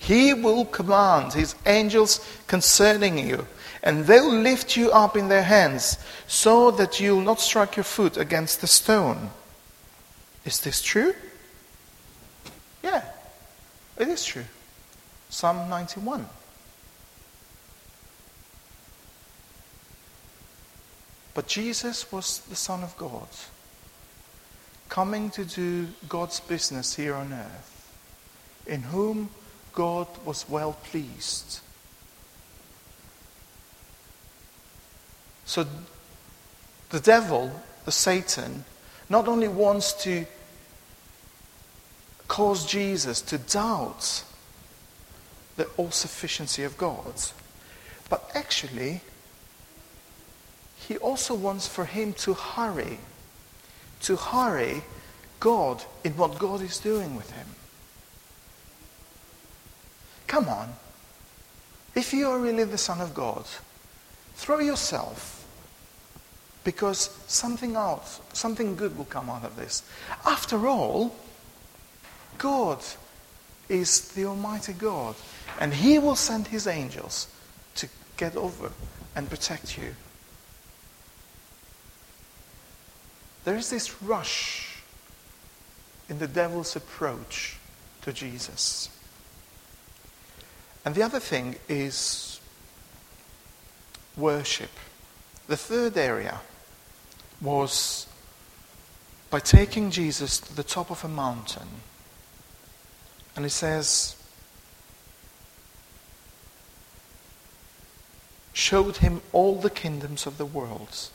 He 0.00 0.32
will 0.32 0.64
command 0.64 1.34
his 1.34 1.54
angels 1.66 2.26
concerning 2.46 3.18
you, 3.18 3.46
and 3.82 4.06
they'll 4.06 4.32
lift 4.32 4.74
you 4.74 4.90
up 4.90 5.14
in 5.14 5.28
their 5.28 5.42
hands, 5.42 5.98
so 6.26 6.70
that 6.72 6.98
you'll 6.98 7.20
not 7.20 7.38
strike 7.38 7.76
your 7.76 7.84
foot 7.84 8.16
against 8.16 8.62
the 8.62 8.66
stone. 8.66 9.30
Is 10.46 10.60
this 10.60 10.80
true? 10.80 11.14
Yeah, 12.82 13.04
it 13.98 14.08
is 14.08 14.24
true. 14.24 14.46
Psalm 15.28 15.68
91. 15.68 16.26
But 21.34 21.46
Jesus 21.46 22.10
was 22.10 22.40
the 22.40 22.56
Son 22.56 22.82
of 22.82 22.96
God, 22.96 23.28
coming 24.88 25.28
to 25.30 25.44
do 25.44 25.88
God's 26.08 26.40
business 26.40 26.94
here 26.94 27.14
on 27.14 27.34
earth, 27.34 27.92
in 28.66 28.80
whom 28.80 29.28
God 29.72 30.06
was 30.24 30.48
well 30.48 30.72
pleased. 30.72 31.60
So 35.44 35.66
the 36.90 37.00
devil, 37.00 37.50
the 37.84 37.92
Satan, 37.92 38.64
not 39.08 39.26
only 39.26 39.48
wants 39.48 39.92
to 40.04 40.26
cause 42.28 42.64
Jesus 42.64 43.20
to 43.22 43.38
doubt 43.38 44.24
the 45.56 45.64
all 45.76 45.90
sufficiency 45.90 46.62
of 46.62 46.78
God, 46.78 47.14
but 48.08 48.30
actually, 48.34 49.00
he 50.76 50.96
also 50.98 51.34
wants 51.34 51.66
for 51.66 51.84
him 51.84 52.12
to 52.14 52.34
hurry, 52.34 52.98
to 54.02 54.16
hurry 54.16 54.82
God 55.40 55.82
in 56.04 56.16
what 56.16 56.38
God 56.38 56.62
is 56.62 56.78
doing 56.78 57.16
with 57.16 57.30
him. 57.32 57.46
Come 60.30 60.48
on. 60.48 60.72
If 61.96 62.12
you 62.12 62.30
are 62.30 62.38
really 62.38 62.62
the 62.62 62.78
Son 62.78 63.00
of 63.00 63.14
God, 63.14 63.44
throw 64.36 64.60
yourself 64.60 65.44
because 66.62 67.10
something 67.26 67.74
else, 67.74 68.20
something 68.32 68.76
good 68.76 68.96
will 68.96 69.06
come 69.06 69.28
out 69.28 69.44
of 69.44 69.56
this. 69.56 69.82
After 70.24 70.68
all, 70.68 71.16
God 72.38 72.78
is 73.68 74.12
the 74.12 74.26
Almighty 74.26 74.72
God, 74.72 75.16
and 75.58 75.74
He 75.74 75.98
will 75.98 76.14
send 76.14 76.46
His 76.46 76.68
angels 76.68 77.26
to 77.74 77.88
get 78.16 78.36
over 78.36 78.70
and 79.16 79.28
protect 79.28 79.76
you. 79.76 79.96
There 83.42 83.56
is 83.56 83.68
this 83.68 84.00
rush 84.00 84.80
in 86.08 86.20
the 86.20 86.28
devil's 86.28 86.76
approach 86.76 87.56
to 88.02 88.12
Jesus. 88.12 88.90
And 90.84 90.94
the 90.94 91.02
other 91.02 91.20
thing 91.20 91.56
is 91.68 92.40
worship. 94.16 94.70
The 95.46 95.56
third 95.56 95.96
area 95.96 96.40
was 97.40 98.06
by 99.30 99.40
taking 99.40 99.90
Jesus 99.90 100.40
to 100.40 100.54
the 100.54 100.62
top 100.62 100.90
of 100.90 101.04
a 101.04 101.08
mountain. 101.08 101.68
And 103.36 103.44
he 103.44 103.50
says, 103.50 104.16
showed 108.52 108.98
him 108.98 109.22
all 109.32 109.56
the 109.56 109.70
kingdoms 109.70 110.26
of 110.26 110.36
the 110.36 110.44
world 110.44 111.10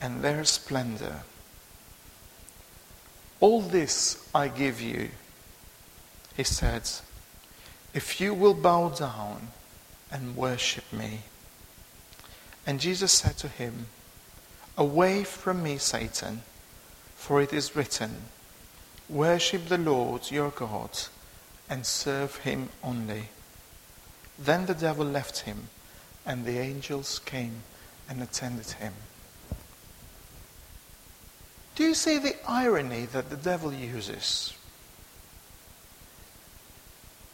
and 0.00 0.22
their 0.22 0.44
splendor. 0.44 1.22
All 3.40 3.60
this 3.60 4.28
I 4.34 4.48
give 4.48 4.80
you, 4.80 5.10
he 6.36 6.44
said, 6.44 6.88
if 7.94 8.20
you 8.20 8.34
will 8.34 8.54
bow 8.54 8.90
down 8.90 9.48
and 10.10 10.36
worship 10.36 10.92
me. 10.92 11.20
And 12.66 12.80
Jesus 12.80 13.12
said 13.12 13.36
to 13.38 13.48
him, 13.48 13.86
Away 14.76 15.24
from 15.24 15.62
me, 15.62 15.78
Satan, 15.78 16.42
for 17.16 17.40
it 17.40 17.52
is 17.52 17.74
written, 17.74 18.22
Worship 19.08 19.66
the 19.66 19.78
Lord 19.78 20.30
your 20.30 20.50
God 20.50 20.90
and 21.68 21.84
serve 21.84 22.36
him 22.36 22.68
only. 22.82 23.30
Then 24.38 24.66
the 24.66 24.74
devil 24.74 25.04
left 25.04 25.40
him, 25.40 25.68
and 26.24 26.44
the 26.44 26.58
angels 26.58 27.18
came 27.20 27.62
and 28.08 28.22
attended 28.22 28.72
him. 28.72 28.92
Do 31.74 31.84
you 31.84 31.94
see 31.94 32.18
the 32.18 32.36
irony 32.46 33.06
that 33.06 33.30
the 33.30 33.36
devil 33.36 33.72
uses? 33.72 34.52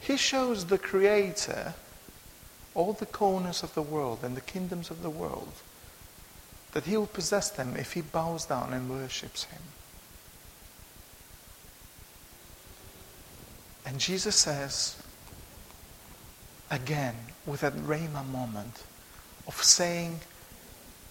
He 0.04 0.18
shows 0.18 0.66
the 0.66 0.76
Creator 0.76 1.72
all 2.74 2.92
the 2.92 3.06
corners 3.06 3.62
of 3.62 3.72
the 3.72 3.80
world 3.80 4.18
and 4.22 4.36
the 4.36 4.42
kingdoms 4.42 4.90
of 4.90 5.02
the 5.02 5.08
world, 5.08 5.54
that 6.72 6.84
he 6.84 6.98
will 6.98 7.06
possess 7.06 7.48
them 7.48 7.74
if 7.74 7.94
he 7.94 8.02
bows 8.02 8.44
down 8.44 8.74
and 8.74 8.90
worships 8.90 9.44
him. 9.44 9.62
And 13.86 13.98
Jesus 13.98 14.36
says, 14.36 15.02
again, 16.70 17.14
with 17.46 17.62
that 17.62 17.74
Rhema 17.74 18.26
moment 18.26 18.82
of 19.46 19.54
saying, 19.62 20.20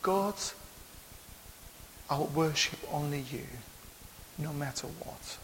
God, 0.03 0.35
I'll 2.11 2.25
worship 2.27 2.79
only 2.91 3.21
you, 3.31 3.47
no 4.37 4.53
matter 4.53 4.85
what. 4.85 5.37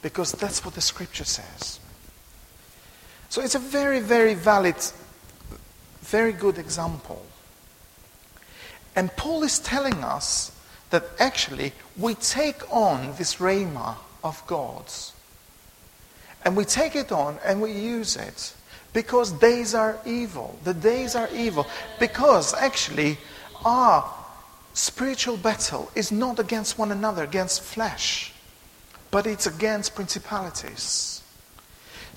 Because 0.00 0.32
that's 0.32 0.64
what 0.64 0.74
the 0.74 0.80
scripture 0.80 1.24
says. 1.24 1.80
So 3.38 3.44
it's 3.44 3.54
a 3.54 3.60
very, 3.60 4.00
very 4.00 4.34
valid, 4.34 4.74
very 6.00 6.32
good 6.32 6.58
example. 6.58 7.24
And 8.96 9.14
Paul 9.16 9.44
is 9.44 9.60
telling 9.60 10.02
us 10.02 10.50
that 10.90 11.04
actually 11.20 11.72
we 11.96 12.14
take 12.14 12.60
on 12.74 13.14
this 13.16 13.36
rhema 13.36 13.94
of 14.24 14.44
God's. 14.48 15.12
And 16.44 16.56
we 16.56 16.64
take 16.64 16.96
it 16.96 17.12
on 17.12 17.38
and 17.44 17.62
we 17.62 17.70
use 17.70 18.16
it 18.16 18.54
because 18.92 19.30
days 19.30 19.72
are 19.72 20.00
evil. 20.04 20.58
The 20.64 20.74
days 20.74 21.14
are 21.14 21.28
evil 21.32 21.64
because 22.00 22.54
actually 22.54 23.18
our 23.64 24.04
spiritual 24.74 25.36
battle 25.36 25.92
is 25.94 26.10
not 26.10 26.40
against 26.40 26.76
one 26.76 26.90
another, 26.90 27.22
against 27.22 27.62
flesh, 27.62 28.32
but 29.12 29.28
it's 29.28 29.46
against 29.46 29.94
principalities. 29.94 31.22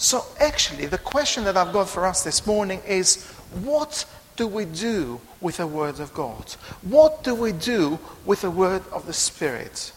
So, 0.01 0.25
actually, 0.39 0.87
the 0.87 0.97
question 0.97 1.43
that 1.43 1.55
I've 1.55 1.71
got 1.71 1.87
for 1.87 2.07
us 2.07 2.23
this 2.23 2.47
morning 2.47 2.81
is 2.87 3.23
what 3.63 4.03
do 4.35 4.47
we 4.47 4.65
do 4.65 5.21
with 5.39 5.57
the 5.57 5.67
Word 5.67 5.99
of 5.99 6.11
God? 6.15 6.55
What 6.81 7.23
do 7.23 7.35
we 7.35 7.51
do 7.51 7.99
with 8.25 8.41
the 8.41 8.49
Word 8.49 8.81
of 8.91 9.05
the 9.05 9.13
Spirit? 9.13 9.93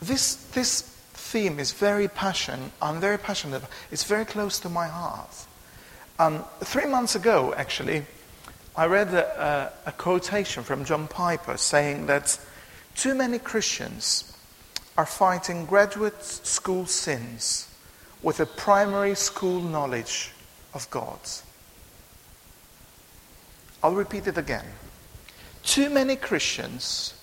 This, 0.00 0.36
this 0.52 0.82
theme 1.12 1.58
is 1.58 1.72
very 1.72 2.06
passionate. 2.06 2.70
I'm 2.80 3.00
very 3.00 3.18
passionate. 3.18 3.56
About 3.56 3.70
it's 3.90 4.04
very 4.04 4.24
close 4.24 4.60
to 4.60 4.68
my 4.68 4.86
heart. 4.86 5.34
Um, 6.20 6.44
three 6.60 6.86
months 6.86 7.16
ago, 7.16 7.52
actually, 7.56 8.04
I 8.76 8.86
read 8.86 9.12
a, 9.12 9.72
a, 9.84 9.88
a 9.88 9.92
quotation 9.92 10.62
from 10.62 10.84
John 10.84 11.08
Piper 11.08 11.56
saying 11.56 12.06
that 12.06 12.38
too 12.94 13.16
many 13.16 13.40
Christians 13.40 14.32
are 14.96 15.04
fighting 15.04 15.66
graduate 15.66 16.22
school 16.22 16.86
sins 16.86 17.66
with 18.22 18.40
a 18.40 18.46
primary 18.46 19.14
school 19.14 19.60
knowledge 19.60 20.32
of 20.74 20.88
God. 20.90 21.18
I'll 23.82 23.94
repeat 23.94 24.26
it 24.26 24.36
again. 24.36 24.66
Too 25.62 25.88
many 25.88 26.16
Christians 26.16 27.14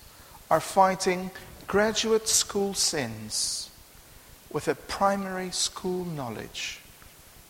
are 0.50 0.60
fighting 0.60 1.30
graduate 1.66 2.28
school 2.28 2.74
sins 2.74 3.70
with 4.50 4.68
a 4.68 4.74
primary 4.74 5.50
school 5.50 6.04
knowledge 6.04 6.80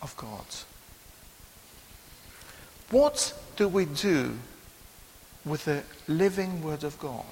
of 0.02 0.16
God. 0.16 0.44
What 2.90 3.32
do 3.56 3.68
we 3.68 3.84
do 3.84 4.36
with 5.44 5.64
the 5.64 5.82
living 6.06 6.62
Word 6.62 6.84
of 6.84 6.98
God? 6.98 7.24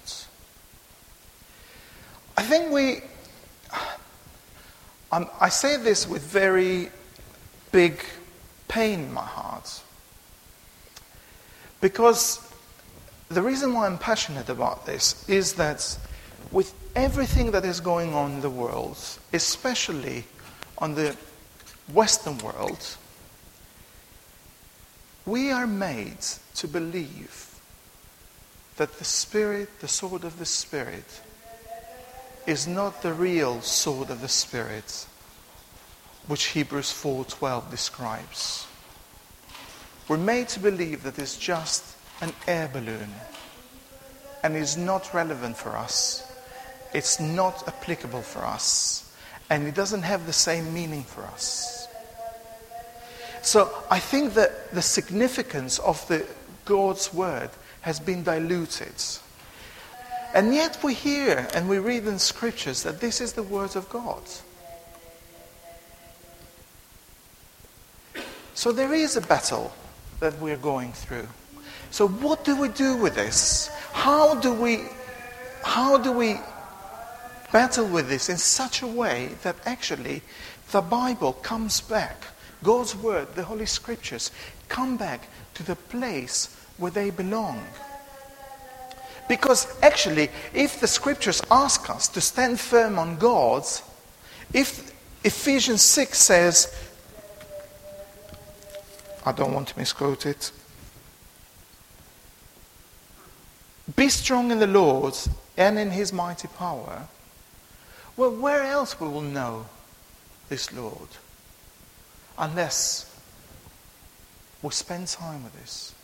I 2.37 2.43
think 2.43 2.71
we 2.71 3.01
I 5.13 5.49
say 5.49 5.77
this 5.77 6.09
with 6.09 6.23
very 6.23 6.91
big 7.73 8.05
pain 8.69 9.01
in 9.01 9.13
my 9.13 9.25
heart. 9.25 9.83
Because 11.81 12.41
the 13.29 13.43
reason 13.43 13.73
why 13.75 13.87
I'm 13.87 13.99
passionate 13.99 14.49
about 14.49 14.87
this 14.87 15.29
is 15.29 15.55
that 15.55 15.99
with 16.51 16.75
everything 16.95 17.51
that 17.53 17.65
is 17.65 17.81
going 17.81 18.15
on 18.15 18.33
in 18.33 18.41
the 18.41 18.51
world, 18.51 18.99
especially 19.33 20.25
on 20.79 20.95
the 20.95 21.17
Western 21.93 22.39
world, 22.39 22.97
we 25.25 25.51
are 25.51 25.67
made 25.67 26.21
to 26.55 26.69
believe 26.69 27.55
that 28.77 28.99
the 28.99 29.05
Spirit, 29.05 29.69
the 29.81 29.89
sword 29.89 30.25
of 30.25 30.39
the 30.39 30.47
Spirit, 30.47 31.21
is 32.47 32.67
not 32.67 33.03
the 33.03 33.13
real 33.13 33.61
sword 33.61 34.11
of 34.11 34.21
the 34.21 34.29
Spirit, 34.29 35.07
which 36.27 36.47
Hebrews 36.47 36.93
4:12 36.93 37.71
describes. 37.71 38.67
We're 40.09 40.17
made 40.17 40.49
to 40.51 40.61
believe 40.61 41.03
that 41.03 41.19
it's 41.19 41.37
just 41.37 41.83
an 42.21 42.33
air 42.47 42.69
balloon 42.69 43.13
and 44.43 44.57
is 44.57 44.77
not 44.77 45.13
relevant 45.13 45.57
for 45.57 45.77
us. 45.77 46.23
It's 46.95 47.19
not 47.19 47.67
applicable 47.67 48.23
for 48.23 48.45
us. 48.45 49.11
And 49.51 49.67
it 49.67 49.75
doesn't 49.75 50.03
have 50.03 50.27
the 50.27 50.33
same 50.33 50.73
meaning 50.73 51.03
for 51.03 51.25
us. 51.25 51.89
So 53.43 53.71
I 53.91 53.99
think 53.99 54.35
that 54.35 54.73
the 54.73 54.83
significance 54.83 55.79
of 55.79 56.07
the 56.09 56.27
God's 56.65 57.13
word 57.13 57.51
has 57.83 58.01
been 58.01 58.23
diluted. 58.23 58.95
And 60.35 60.55
yet 60.55 60.79
we 60.83 60.95
hear 60.95 61.49
and 61.55 61.69
we 61.69 61.79
read 61.79 62.07
in 62.07 62.19
scriptures 62.19 62.83
that 62.83 63.01
this 63.01 63.21
is 63.21 63.33
the 63.33 63.43
word 63.43 63.77
of 63.77 63.89
God. 63.89 64.23
So 68.55 68.73
there 68.73 68.95
is 68.95 69.17
a 69.17 69.21
battle 69.21 69.73
that 70.21 70.39
we're 70.41 70.57
going 70.57 70.93
through. 70.93 71.29
So 71.91 72.09
what 72.09 72.45
do 72.45 72.61
we 72.61 72.69
do 72.69 72.97
with 72.97 73.15
this? 73.15 73.69
How 73.93 74.35
do 74.35 74.53
we 74.53 74.85
how 75.63 75.99
do 75.99 76.13
we 76.13 76.39
battle 77.53 77.87
with 77.87 78.09
this 78.09 78.29
in 78.29 78.39
such 78.39 78.83
a 78.83 78.87
way 78.87 79.31
that 79.43 79.57
actually 79.67 80.23
the 80.71 80.81
Bible 80.81 81.33
comes 81.33 81.81
back, 81.81 82.23
God's 82.63 82.95
word, 82.95 83.35
the 83.35 83.45
Holy 83.45 83.67
Scriptures 83.67 84.31
come 84.69 84.97
back 84.97 85.29
to 85.55 85.63
the 85.63 85.77
place 85.77 86.55
where 86.79 86.91
they 86.91 87.11
belong? 87.11 87.63
Because 89.29 89.67
actually, 89.83 90.29
if 90.55 90.81
the 90.81 90.87
scriptures 90.87 91.43
ask 91.51 91.91
us 91.91 92.09
to 92.09 92.21
stand 92.21 92.61
firm 92.61 92.99
on 92.99 93.17
God's, 93.17 93.83
if 94.53 94.93
Ephesians 95.25 95.83
6 95.83 96.19
says, 96.19 96.89
I 99.25 99.33
don't 99.33 99.53
want 99.53 99.69
to 99.69 99.79
misquote 99.79 100.27
it, 100.27 100.53
be 103.97 104.09
strong 104.09 104.51
in 104.51 104.59
the 104.61 104.67
Lord 104.67 105.15
and 105.57 105.79
in 105.79 105.91
his 105.91 106.13
mighty 106.13 106.49
power. 106.49 107.09
Well, 108.17 108.31
where 108.31 108.63
else 108.63 109.01
we 109.01 109.09
will 109.09 109.21
know 109.21 109.67
this 110.49 110.73
Lord? 110.73 111.09
Unless 112.39 113.13
we 114.63 114.71
spend 114.71 115.09
time 115.09 115.45
with 115.45 115.55
this. 115.61 115.95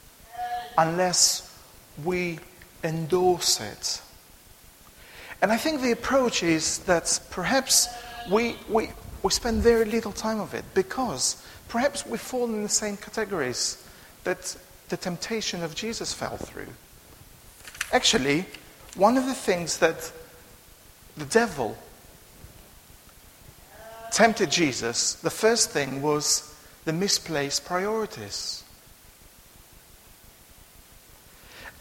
Unless 0.77 1.59
we 2.05 2.39
endorse 2.85 3.61
it. 3.61 4.03
And 5.41 5.51
I 5.51 5.57
think 5.57 5.81
the 5.81 5.93
approach 5.93 6.43
is 6.43 6.79
that 6.81 7.19
perhaps 7.31 7.89
we, 8.31 8.57
we, 8.69 8.91
we 9.23 9.31
spend 9.31 9.63
very 9.63 9.85
little 9.85 10.13
time 10.13 10.41
of 10.41 10.55
it 10.55 10.65
because 10.75 11.45
perhaps 11.69 12.07
we 12.07 12.19
fall 12.19 12.45
in 12.45 12.63
the 12.63 12.69
same 12.69 12.97
categories 12.97 13.83
that 14.25 14.57
the 14.89 14.97
temptation 14.97 15.63
of 15.63 15.75
Jesus 15.75 16.13
fell 16.13 16.37
through. 16.37 16.69
Actually, 17.93 18.47
one 18.95 19.17
of 19.17 19.27
the 19.27 19.35
things 19.35 19.79
that 19.79 20.13
the 21.17 21.25
devil 21.25 21.77
tempted 24.13 24.51
Jesus, 24.51 25.15
the 25.15 25.31
first 25.31 25.71
thing 25.71 26.03
was 26.03 26.55
the 26.85 26.93
misplaced 26.93 27.65
priorities. 27.65 28.62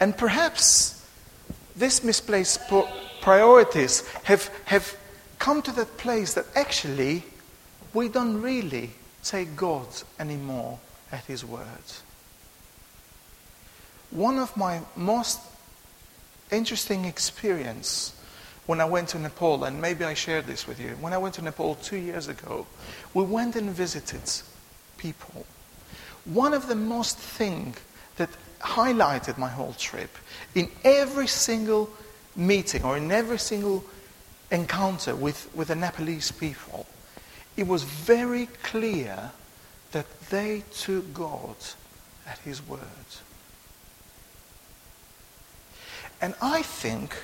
And 0.02 0.18
perhaps 0.18 1.00
these 1.76 2.02
misplaced 2.02 2.58
priorities 3.20 4.04
have, 4.24 4.50
have 4.64 4.96
come 5.38 5.62
to 5.62 5.70
that 5.70 5.96
place 5.96 6.34
that 6.34 6.46
actually 6.56 7.22
we 7.94 8.08
don't 8.08 8.42
really 8.42 8.90
take 9.22 9.54
God 9.54 9.86
anymore 10.18 10.80
at 11.12 11.24
His 11.26 11.44
word. 11.44 11.86
One 14.10 14.40
of 14.40 14.56
my 14.56 14.80
most 14.96 15.38
interesting 16.50 17.04
experience 17.04 18.12
when 18.66 18.80
I 18.80 18.86
went 18.86 19.10
to 19.10 19.20
Nepal, 19.20 19.62
and 19.62 19.80
maybe 19.80 20.04
I 20.04 20.14
shared 20.14 20.46
this 20.46 20.66
with 20.66 20.80
you. 20.80 20.96
When 21.00 21.12
I 21.12 21.18
went 21.18 21.36
to 21.36 21.42
Nepal 21.42 21.76
two 21.76 21.98
years 21.98 22.26
ago, 22.26 22.66
we 23.14 23.22
went 23.22 23.54
and 23.54 23.70
visited 23.70 24.28
people. 24.98 25.46
One 26.24 26.54
of 26.54 26.66
the 26.66 26.74
most 26.74 27.18
thing 27.18 27.76
that 28.16 28.30
highlighted 28.62 29.38
my 29.38 29.48
whole 29.48 29.74
trip. 29.74 30.16
In 30.54 30.70
every 30.84 31.26
single 31.26 31.90
meeting 32.36 32.84
or 32.84 32.96
in 32.96 33.10
every 33.10 33.38
single 33.38 33.84
encounter 34.50 35.14
with, 35.14 35.48
with 35.54 35.68
the 35.68 35.74
Nepalese 35.74 36.30
people, 36.30 36.86
it 37.56 37.66
was 37.66 37.82
very 37.82 38.46
clear 38.62 39.32
that 39.92 40.06
they 40.30 40.62
took 40.72 41.12
God 41.12 41.56
at 42.26 42.38
His 42.38 42.66
word. 42.66 42.80
And 46.20 46.34
I 46.40 46.62
think 46.62 47.16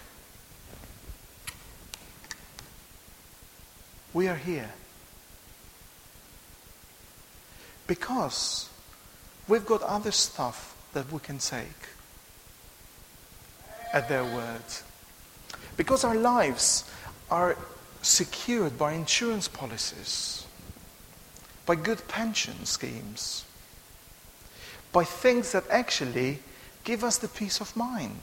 we 4.12 4.26
are 4.26 4.36
here 4.36 4.70
because 7.86 8.68
we've 9.46 9.64
got 9.64 9.82
other 9.82 10.10
stuff 10.10 10.74
that 10.92 11.10
we 11.12 11.18
can 11.20 11.38
take 11.38 11.88
at 13.92 14.08
their 14.08 14.24
word. 14.24 14.62
Because 15.76 16.04
our 16.04 16.16
lives 16.16 16.84
are 17.30 17.56
secured 18.02 18.78
by 18.78 18.92
insurance 18.92 19.48
policies, 19.48 20.46
by 21.66 21.74
good 21.74 22.06
pension 22.08 22.64
schemes, 22.64 23.44
by 24.92 25.04
things 25.04 25.52
that 25.52 25.64
actually 25.70 26.38
give 26.84 27.04
us 27.04 27.18
the 27.18 27.28
peace 27.28 27.60
of 27.60 27.76
mind. 27.76 28.20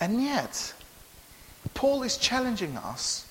And 0.00 0.22
yet, 0.22 0.74
Paul 1.74 2.02
is 2.02 2.16
challenging 2.16 2.76
us 2.76 3.26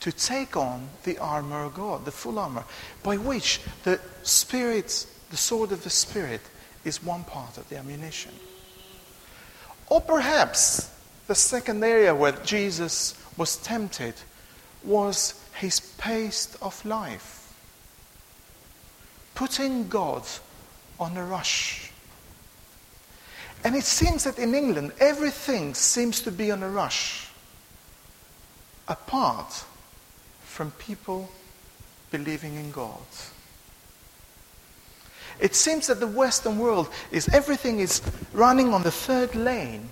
to 0.00 0.10
take 0.10 0.56
on 0.56 0.88
the 1.04 1.18
armor 1.18 1.64
of 1.64 1.74
God, 1.74 2.04
the 2.04 2.10
full 2.10 2.38
armor, 2.38 2.64
by 3.02 3.18
which 3.18 3.60
the 3.84 4.00
Spirit, 4.22 5.06
the 5.30 5.36
sword 5.36 5.72
of 5.72 5.84
the 5.84 5.90
Spirit, 5.90 6.40
is 6.84 7.02
one 7.02 7.24
part 7.24 7.58
of 7.58 7.68
the 7.68 7.76
ammunition. 7.76 8.32
Or 9.88 10.00
perhaps 10.00 10.90
the 11.26 11.34
second 11.34 11.82
area 11.84 12.14
where 12.14 12.32
Jesus 12.32 13.14
was 13.36 13.56
tempted 13.56 14.14
was 14.82 15.34
his 15.54 15.80
pace 15.80 16.56
of 16.62 16.84
life. 16.84 17.52
Putting 19.34 19.88
God 19.88 20.22
on 20.98 21.16
a 21.16 21.24
rush. 21.24 21.90
And 23.64 23.76
it 23.76 23.84
seems 23.84 24.24
that 24.24 24.38
in 24.38 24.54
England, 24.54 24.92
everything 25.00 25.74
seems 25.74 26.22
to 26.22 26.32
be 26.32 26.50
on 26.50 26.62
a 26.62 26.68
rush, 26.68 27.28
apart 28.88 29.64
from 30.44 30.70
people 30.72 31.30
believing 32.10 32.56
in 32.56 32.70
God. 32.70 32.96
It 35.40 35.54
seems 35.54 35.86
that 35.86 36.00
the 36.00 36.06
Western 36.06 36.58
world 36.58 36.90
is 37.10 37.28
everything 37.30 37.80
is 37.80 38.02
running 38.32 38.74
on 38.74 38.82
the 38.82 38.90
third 38.90 39.34
lane. 39.34 39.88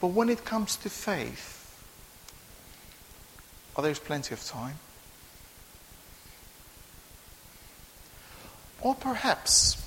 But 0.00 0.08
when 0.08 0.28
it 0.28 0.44
comes 0.44 0.76
to 0.78 0.90
faith, 0.90 1.80
oh, 3.76 3.82
there's 3.82 4.00
plenty 4.00 4.34
of 4.34 4.44
time. 4.44 4.78
Or 8.80 8.94
perhaps 8.94 9.82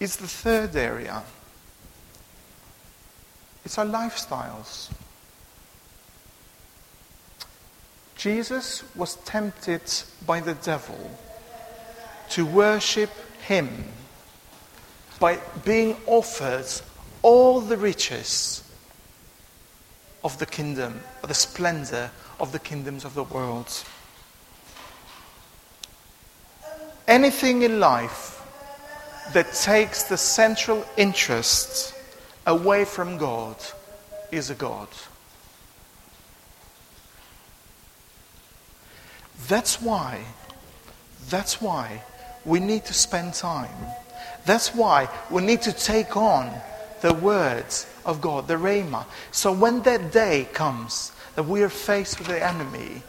it's 0.00 0.16
the 0.16 0.26
third 0.26 0.74
area. 0.74 1.22
It's 3.64 3.78
our 3.78 3.86
lifestyles. 3.86 4.90
Jesus 8.16 8.82
was 8.96 9.16
tempted 9.16 9.82
by 10.26 10.40
the 10.40 10.54
devil 10.54 11.10
to 12.30 12.44
worship 12.44 13.10
him 13.46 13.84
by 15.20 15.38
being 15.64 15.96
offered 16.06 16.66
all 17.22 17.60
the 17.60 17.76
riches 17.76 18.62
of 20.22 20.38
the 20.38 20.46
kingdom, 20.46 21.00
the 21.26 21.34
splendor 21.34 22.10
of 22.40 22.52
the 22.52 22.58
kingdoms 22.58 23.04
of 23.04 23.14
the 23.14 23.24
world. 23.24 23.84
Anything 27.06 27.62
in 27.62 27.80
life 27.80 28.42
that 29.32 29.52
takes 29.52 30.04
the 30.04 30.16
central 30.16 30.84
interest 30.96 31.94
away 32.46 32.84
from 32.84 33.18
God 33.18 33.56
is 34.30 34.50
a 34.50 34.54
God. 34.54 34.88
That's 39.46 39.80
why, 39.80 40.20
that's 41.28 41.60
why 41.60 42.02
we 42.44 42.60
need 42.60 42.84
to 42.86 42.94
spend 42.94 43.34
time. 43.34 43.74
That's 44.44 44.74
why 44.74 45.08
we 45.30 45.42
need 45.42 45.62
to 45.62 45.72
take 45.72 46.16
on 46.16 46.50
the 47.00 47.14
words 47.14 47.86
of 48.04 48.20
God, 48.20 48.48
the 48.48 48.54
Rhema. 48.54 49.04
So 49.30 49.52
when 49.52 49.82
that 49.82 50.12
day 50.12 50.48
comes 50.52 51.12
that 51.34 51.44
we 51.44 51.62
are 51.62 51.68
faced 51.68 52.18
with 52.18 52.28
the 52.28 52.44
enemy, 52.44 53.02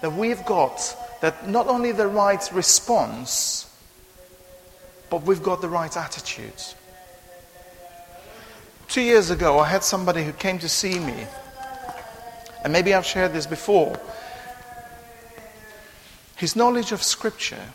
that 0.00 0.12
we've 0.12 0.44
got 0.44 0.96
that 1.20 1.48
not 1.48 1.66
only 1.68 1.92
the 1.92 2.06
right 2.06 2.50
response, 2.52 3.70
but 5.08 5.22
we've 5.22 5.42
got 5.42 5.60
the 5.60 5.68
right 5.68 5.96
attitude. 5.96 6.62
Two 8.88 9.00
years 9.00 9.30
ago, 9.30 9.58
I 9.58 9.68
had 9.68 9.82
somebody 9.82 10.22
who 10.22 10.32
came 10.32 10.58
to 10.58 10.68
see 10.68 10.98
me, 10.98 11.26
and 12.62 12.72
maybe 12.72 12.92
I've 12.92 13.06
shared 13.06 13.32
this 13.32 13.46
before. 13.46 13.98
His 16.36 16.54
knowledge 16.54 16.92
of 16.92 17.02
Scripture 17.02 17.72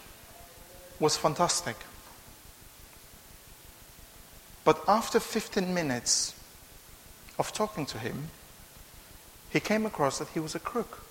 was 0.99 1.17
fantastic. 1.17 1.75
But 4.69 4.83
after 4.87 5.19
15 5.19 5.73
minutes 5.73 6.35
of 7.39 7.51
talking 7.51 7.87
to 7.87 7.97
him, 7.97 8.29
he 9.49 9.59
came 9.59 9.83
across 9.87 10.19
that 10.19 10.27
he 10.27 10.39
was 10.39 10.53
a 10.53 10.59
crook. 10.59 11.01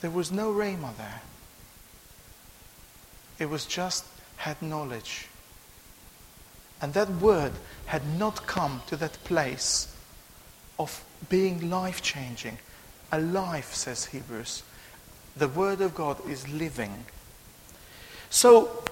There 0.00 0.10
was 0.10 0.32
no 0.32 0.52
rhema 0.52 0.96
there. 0.96 1.22
It 3.38 3.48
was 3.48 3.64
just 3.64 4.06
had 4.38 4.60
knowledge. 4.60 5.28
And 6.82 6.94
that 6.94 7.10
word 7.10 7.52
had 7.86 8.02
not 8.18 8.44
come 8.48 8.82
to 8.88 8.96
that 8.96 9.22
place 9.22 9.94
of 10.80 11.04
being 11.28 11.70
life 11.70 12.02
changing. 12.02 12.58
Alive, 13.12 13.66
says 13.66 14.06
Hebrews. 14.06 14.64
The 15.36 15.46
word 15.46 15.80
of 15.80 15.94
God 15.94 16.28
is 16.28 16.48
living. 16.48 17.04
So 18.30 18.82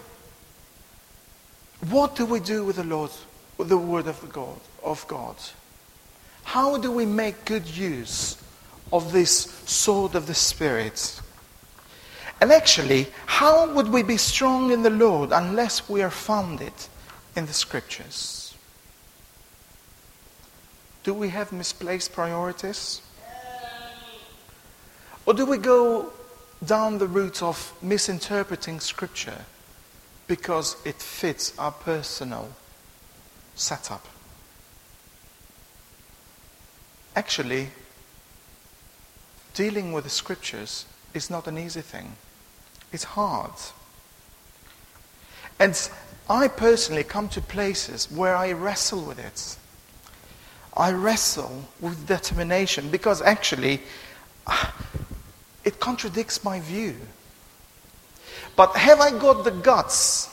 what 1.91 2.17
do 2.17 2.25
we 2.25 2.41
do 2.41 2.65
with 2.65 2.77
the 2.77 2.85
Lord's 2.85 3.25
with 3.59 3.69
the 3.69 3.79
word 3.79 4.07
of 4.07 4.33
God, 4.33 4.61
of 4.83 5.07
God? 5.09 5.37
How 6.45 6.77
do 6.77 6.93
we 6.93 7.07
make 7.07 7.45
good 7.45 7.67
use 7.67 8.37
of 8.93 9.13
this 9.13 9.63
sword 9.67 10.15
of 10.15 10.27
the 10.27 10.35
Spirit? 10.35 11.21
And 12.41 12.53
actually, 12.53 13.07
how 13.25 13.73
would 13.73 13.89
we 13.89 14.03
be 14.03 14.17
strong 14.17 14.71
in 14.71 14.83
the 14.83 14.91
Lord 14.91 15.33
unless 15.33 15.89
we 15.89 16.03
are 16.03 16.11
founded 16.11 16.73
in 17.35 17.47
the 17.47 17.53
Scriptures? 17.53 18.55
Do 21.03 21.15
we 21.15 21.31
have 21.31 21.53
misplaced 21.53 22.13
priorities? 22.13 23.01
Or 25.25 25.35
do 25.35 25.47
we 25.47 25.59
go 25.59 26.13
down 26.65 26.99
the 26.99 27.07
route 27.07 27.43
of 27.43 27.73
misinterpreting 27.83 28.81
Scripture 28.81 29.45
because 30.27 30.77
it 30.85 30.97
fits 30.97 31.57
our 31.59 31.73
personal 31.73 32.51
setup? 33.55 34.07
Actually, 37.15 37.71
dealing 39.55 39.93
with 39.93 40.05
the 40.05 40.11
Scriptures 40.11 40.85
is 41.15 41.31
not 41.31 41.47
an 41.47 41.59
easy 41.59 41.81
thing. 41.81 42.13
It's 42.93 43.05
hard. 43.05 43.53
And 45.59 45.91
I 46.29 46.49
personally 46.49 47.05
come 47.05 47.29
to 47.31 47.41
places 47.41 48.11
where 48.11 48.37
I 48.37 48.53
wrestle 48.53 49.03
with 49.03 49.19
it. 49.19 49.57
I 50.77 50.93
wrestle 50.93 51.65
with 51.81 52.07
determination 52.07 52.91
because 52.91 53.23
actually 53.23 53.81
ah, 54.47 54.75
it 55.65 55.81
contradicts 55.81 56.45
my 56.45 56.61
view. 56.61 56.97
But 58.57 58.77
have 58.77 59.01
I 59.01 59.11
got 59.11 59.45
the 59.45 59.51
guts 59.51 60.31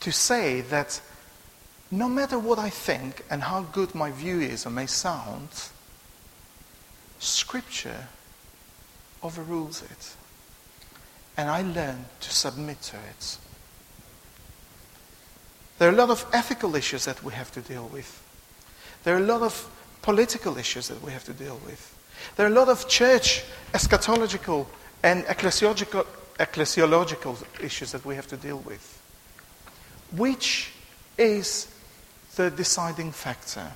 to 0.00 0.12
say 0.12 0.60
that 0.62 1.00
no 1.90 2.08
matter 2.08 2.38
what 2.38 2.58
I 2.58 2.68
think 2.68 3.24
and 3.30 3.42
how 3.42 3.62
good 3.62 3.94
my 3.94 4.10
view 4.10 4.40
is 4.40 4.66
or 4.66 4.70
may 4.70 4.86
sound, 4.86 5.48
Scripture 7.18 8.08
overrules 9.22 9.82
it? 9.82 10.16
and 11.36 11.50
I 11.50 11.62
learn 11.62 12.04
to 12.20 12.30
submit 12.30 12.80
to 12.82 12.96
it. 12.96 13.38
There 15.78 15.88
are 15.88 15.92
a 15.92 15.96
lot 15.96 16.10
of 16.10 16.24
ethical 16.32 16.74
issues 16.74 17.04
that 17.04 17.22
we 17.22 17.34
have 17.34 17.52
to 17.52 17.60
deal 17.60 17.88
with. 17.92 18.22
There 19.04 19.14
are 19.14 19.18
a 19.18 19.26
lot 19.26 19.42
of 19.42 19.70
political 20.02 20.56
issues 20.56 20.88
that 20.88 21.02
we 21.02 21.12
have 21.12 21.24
to 21.24 21.32
deal 21.32 21.60
with. 21.66 21.92
There 22.36 22.46
are 22.46 22.50
a 22.50 22.54
lot 22.54 22.68
of 22.68 22.88
church, 22.88 23.44
eschatological, 23.72 24.66
and 25.02 25.24
ecclesiological, 25.24 26.06
ecclesiological 26.38 27.42
issues 27.62 27.92
that 27.92 28.04
we 28.04 28.14
have 28.14 28.26
to 28.28 28.36
deal 28.36 28.58
with. 28.58 29.02
Which 30.12 30.72
is 31.18 31.68
the 32.36 32.50
deciding 32.50 33.12
factor? 33.12 33.72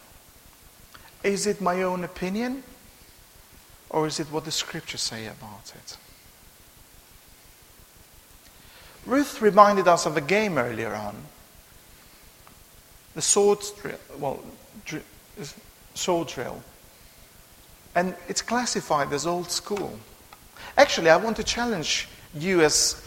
Is 1.23 1.47
it 1.47 1.61
my 1.61 1.83
own 1.83 2.05
opinion? 2.05 2.63
Or 3.89 4.07
is 4.07 4.21
it 4.21 4.29
what 4.31 4.45
the 4.45 4.51
scriptures 4.51 5.01
say 5.01 5.27
about 5.27 5.73
it? 5.75 5.97
Ruth 9.07 9.41
reminded 9.43 9.89
us 9.89 10.07
of 10.07 10.17
a 10.17 10.21
game 10.21 10.59
earlier 10.59 10.95
on. 10.95 11.17
The 13.15 13.23
sword 13.23 13.59
drill, 13.83 13.99
well, 14.19 14.45
sword 15.95 16.29
drill. 16.29 16.63
And 17.95 18.15
it's 18.29 18.43
classified 18.43 19.13
as 19.13 19.27
old 19.27 19.51
school. 19.51 19.99
Actually, 20.77 21.11
I 21.11 21.17
want 21.17 21.37
to 21.39 21.45
challenge 21.45 22.09
you 22.35 22.61
as 22.61 23.07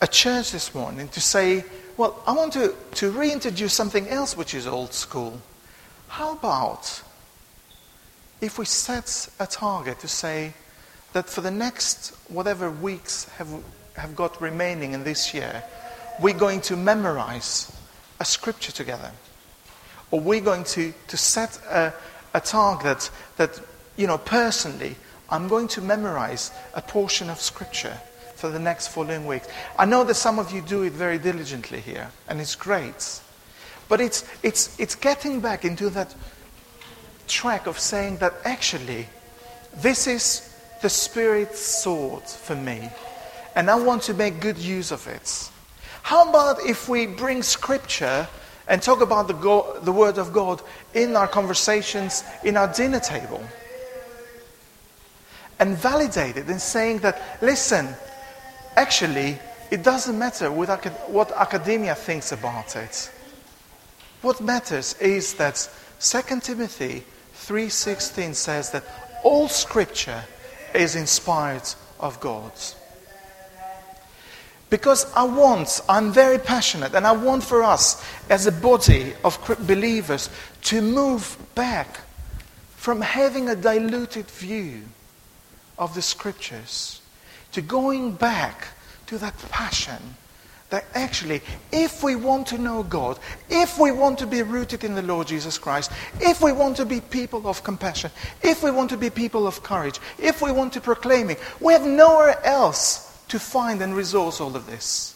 a 0.00 0.06
church 0.06 0.52
this 0.52 0.74
morning 0.74 1.08
to 1.08 1.20
say, 1.20 1.64
well, 1.96 2.22
I 2.26 2.32
want 2.32 2.52
to, 2.52 2.74
to 2.94 3.10
reintroduce 3.10 3.72
something 3.72 4.08
else 4.08 4.36
which 4.36 4.54
is 4.54 4.66
old 4.66 4.92
school. 4.92 5.40
How 6.08 6.32
about 6.32 7.02
if 8.40 8.58
we 8.58 8.64
set 8.64 9.28
a 9.40 9.46
target 9.46 9.98
to 10.00 10.08
say 10.08 10.54
that 11.12 11.28
for 11.28 11.40
the 11.40 11.50
next 11.50 12.14
whatever 12.28 12.70
weeks 12.70 13.24
have 13.30 13.48
have 13.98 14.14
got 14.14 14.40
remaining 14.40 14.92
in 14.92 15.04
this 15.04 15.34
year, 15.34 15.62
we're 16.20 16.38
going 16.38 16.60
to 16.62 16.76
memorize 16.76 17.70
a 18.20 18.24
scripture 18.24 18.72
together. 18.72 19.10
Or 20.10 20.20
we're 20.20 20.40
going 20.40 20.64
to, 20.64 20.94
to 21.08 21.16
set 21.16 21.58
a, 21.68 21.92
a 22.32 22.40
target 22.40 23.10
that, 23.36 23.60
you 23.96 24.06
know, 24.06 24.18
personally, 24.18 24.96
I'm 25.30 25.48
going 25.48 25.68
to 25.68 25.80
memorize 25.80 26.50
a 26.74 26.82
portion 26.82 27.30
of 27.30 27.40
scripture 27.40 27.98
for 28.34 28.50
the 28.50 28.58
next 28.58 28.88
following 28.88 29.26
weeks. 29.26 29.48
I 29.78 29.84
know 29.84 30.04
that 30.04 30.14
some 30.14 30.38
of 30.38 30.52
you 30.52 30.62
do 30.62 30.82
it 30.82 30.92
very 30.92 31.18
diligently 31.18 31.80
here, 31.80 32.10
and 32.28 32.40
it's 32.40 32.54
great. 32.54 33.20
But 33.88 34.00
it's, 34.00 34.24
it's, 34.42 34.78
it's 34.78 34.94
getting 34.94 35.40
back 35.40 35.64
into 35.64 35.90
that 35.90 36.14
track 37.26 37.66
of 37.66 37.78
saying 37.78 38.18
that 38.18 38.34
actually, 38.44 39.08
this 39.76 40.06
is 40.06 40.54
the 40.82 40.88
Spirit's 40.88 41.60
sword 41.60 42.22
for 42.22 42.54
me 42.54 42.90
and 43.58 43.68
I 43.68 43.74
want 43.74 44.02
to 44.04 44.14
make 44.14 44.38
good 44.38 44.56
use 44.56 44.92
of 44.92 45.04
it. 45.08 45.50
How 46.02 46.30
about 46.30 46.64
if 46.64 46.88
we 46.88 47.06
bring 47.06 47.42
scripture 47.42 48.28
and 48.68 48.80
talk 48.80 49.00
about 49.00 49.26
the, 49.26 49.80
the 49.82 49.90
Word 49.90 50.16
of 50.16 50.32
God 50.32 50.62
in 50.94 51.16
our 51.16 51.26
conversations, 51.26 52.22
in 52.44 52.56
our 52.56 52.72
dinner 52.72 53.00
table? 53.00 53.42
And 55.58 55.76
validate 55.76 56.36
it 56.36 56.48
in 56.48 56.58
saying 56.58 56.98
that, 56.98 57.20
listen, 57.42 57.88
actually, 58.76 59.38
it 59.70 59.82
doesn't 59.82 60.18
matter 60.18 60.50
what 60.50 61.32
academia 61.32 61.94
thinks 61.94 62.32
about 62.32 62.76
it. 62.76 63.10
What 64.22 64.40
matters 64.40 64.94
is 65.00 65.34
that 65.34 65.68
2 66.00 66.40
Timothy 66.40 67.04
3:16 67.34 68.34
says 68.34 68.70
that 68.70 68.84
all 69.22 69.48
scripture 69.48 70.24
is 70.74 70.94
inspired 70.94 71.68
of 71.98 72.20
God. 72.20 72.52
Because 74.70 75.06
I 75.14 75.24
want, 75.24 75.80
I'm 75.88 76.12
very 76.12 76.38
passionate, 76.38 76.94
and 76.94 77.06
I 77.06 77.12
want 77.12 77.42
for 77.42 77.62
us 77.62 78.02
as 78.28 78.46
a 78.46 78.52
body 78.52 79.14
of 79.24 79.38
believers 79.66 80.28
to 80.64 80.82
move 80.82 81.36
back 81.54 82.00
from 82.76 83.00
having 83.00 83.48
a 83.48 83.56
diluted 83.56 84.30
view 84.30 84.82
of 85.78 85.94
the 85.94 86.02
scriptures 86.02 87.00
to 87.52 87.62
going 87.62 88.12
back 88.12 88.68
to 89.06 89.18
that 89.18 89.36
passion 89.50 90.16
that 90.70 90.84
actually, 90.94 91.40
if 91.72 92.02
we 92.02 92.14
want 92.14 92.46
to 92.48 92.58
know 92.58 92.82
God, 92.82 93.18
if 93.48 93.78
we 93.78 93.90
want 93.90 94.18
to 94.18 94.26
be 94.26 94.42
rooted 94.42 94.84
in 94.84 94.94
the 94.94 95.02
Lord 95.02 95.26
Jesus 95.28 95.56
Christ, 95.56 95.90
if 96.20 96.42
we 96.42 96.52
want 96.52 96.76
to 96.76 96.84
be 96.84 97.00
people 97.00 97.48
of 97.48 97.64
compassion, 97.64 98.10
if 98.42 98.62
we 98.62 98.70
want 98.70 98.90
to 98.90 98.98
be 98.98 99.08
people 99.08 99.46
of 99.46 99.62
courage, 99.62 99.98
if 100.18 100.42
we 100.42 100.52
want 100.52 100.74
to 100.74 100.80
proclaim 100.80 101.30
it, 101.30 101.40
we 101.60 101.72
have 101.72 101.86
nowhere 101.86 102.44
else 102.44 103.18
to 103.28 103.38
find 103.38 103.80
and 103.80 103.94
resource 103.94 104.40
all 104.40 104.54
of 104.54 104.66
this. 104.66 105.14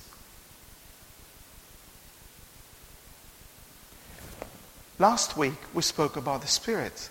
Last 4.99 5.37
week 5.37 5.59
we 5.75 5.83
spoke 5.83 6.17
about 6.17 6.41
the 6.41 6.49
Spirit. 6.49 7.11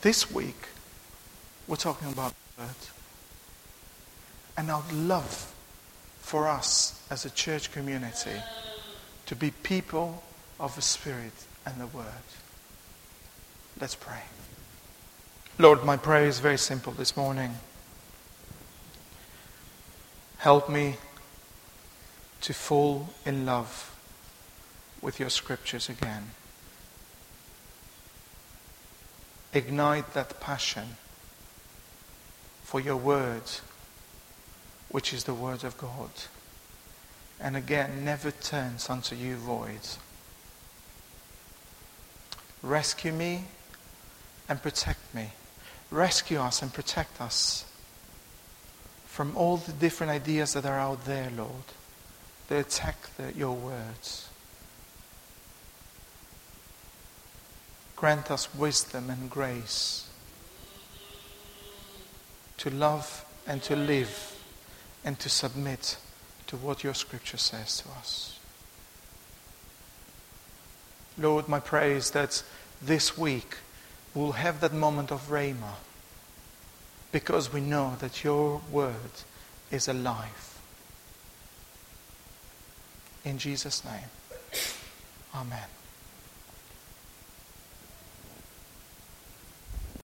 This 0.00 0.30
week 0.30 0.68
we're 1.66 1.76
talking 1.76 2.12
about 2.12 2.34
the 2.56 2.62
Word. 2.62 2.74
And 4.56 4.70
I'd 4.70 4.92
love 4.92 5.52
for 6.20 6.48
us 6.48 7.02
as 7.10 7.24
a 7.24 7.30
church 7.30 7.72
community 7.72 8.42
to 9.26 9.36
be 9.36 9.50
people 9.50 10.22
of 10.60 10.74
the 10.76 10.82
Spirit 10.82 11.32
and 11.64 11.80
the 11.80 11.86
Word. 11.86 12.04
Let's 13.80 13.94
pray. 13.94 14.22
Lord, 15.58 15.84
my 15.84 15.96
prayer 15.96 16.26
is 16.26 16.38
very 16.38 16.58
simple 16.58 16.92
this 16.92 17.16
morning. 17.16 17.54
Help 20.38 20.68
me 20.68 20.96
to 22.40 22.52
fall 22.52 23.08
in 23.24 23.46
love 23.46 23.96
with 25.00 25.20
your 25.20 25.30
scriptures 25.30 25.88
again. 25.88 26.30
Ignite 29.54 30.14
that 30.14 30.40
passion 30.40 30.96
for 32.72 32.80
your 32.80 32.96
word, 32.96 33.42
which 34.88 35.12
is 35.12 35.24
the 35.24 35.34
word 35.34 35.62
of 35.62 35.76
God. 35.76 36.08
And 37.38 37.54
again, 37.54 38.02
never 38.02 38.30
turns 38.30 38.88
unto 38.88 39.14
you 39.14 39.36
void. 39.36 39.86
Rescue 42.62 43.12
me 43.12 43.44
and 44.48 44.62
protect 44.62 45.14
me. 45.14 45.32
Rescue 45.90 46.38
us 46.38 46.62
and 46.62 46.72
protect 46.72 47.20
us 47.20 47.66
from 49.04 49.36
all 49.36 49.58
the 49.58 49.72
different 49.72 50.10
ideas 50.10 50.54
that 50.54 50.64
are 50.64 50.78
out 50.78 51.04
there, 51.04 51.30
Lord. 51.36 51.74
They 52.48 52.58
attack 52.58 52.96
the, 53.18 53.34
your 53.34 53.54
words. 53.54 54.30
Grant 57.96 58.30
us 58.30 58.54
wisdom 58.54 59.10
and 59.10 59.28
grace 59.28 60.08
to 62.58 62.70
love 62.70 63.24
and 63.46 63.62
to 63.64 63.76
live 63.76 64.36
and 65.04 65.18
to 65.18 65.28
submit 65.28 65.96
to 66.46 66.56
what 66.56 66.84
your 66.84 66.94
scripture 66.94 67.36
says 67.36 67.78
to 67.82 67.88
us. 67.98 68.38
Lord, 71.18 71.48
my 71.48 71.60
prayer 71.60 71.92
is 71.92 72.10
that 72.12 72.42
this 72.80 73.18
week 73.18 73.56
we'll 74.14 74.32
have 74.32 74.60
that 74.60 74.72
moment 74.72 75.10
of 75.10 75.28
Rhema 75.28 75.74
because 77.10 77.52
we 77.52 77.60
know 77.60 77.96
that 78.00 78.24
your 78.24 78.60
word 78.70 78.94
is 79.70 79.88
alive. 79.88 80.60
In 83.24 83.38
Jesus' 83.38 83.84
name, 83.84 84.10
amen. 85.34 85.81